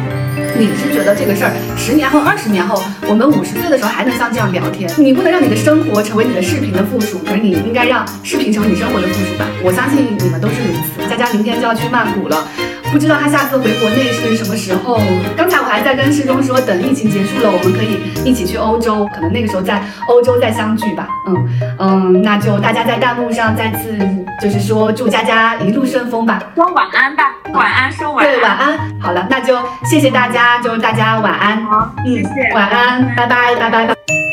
[0.58, 4.89] 你是觉得这个事儿十年后、二十年后，我们五十岁的时候还能像这样聊天。
[4.97, 9.45] 你不能让你的生活成为你的视频的附属，可是你应该让视频成为你生活的附属吧。
[9.64, 11.10] 我相信你们都是如此。
[11.10, 12.45] 佳佳明天就要去曼谷了。
[12.91, 15.01] 不知道他下次回国内是什么时候。
[15.36, 21.07] 刚才我还在跟世忠说，等疫情结束了，我们可以一起去欧洲，可能那个时候在欧洲再相聚吧。
[21.27, 23.97] 嗯嗯，那就大家在弹幕上再次
[24.41, 26.39] 就是说祝佳佳一路顺风吧。
[26.55, 27.23] 说晚安吧，
[27.53, 28.31] 晚安，说晚安。
[28.31, 28.77] 对，晚安。
[28.99, 31.63] 好了，那就谢谢大家，就大家晚安。
[31.65, 34.32] 好，嗯谢谢，晚安，拜拜，拜拜拜。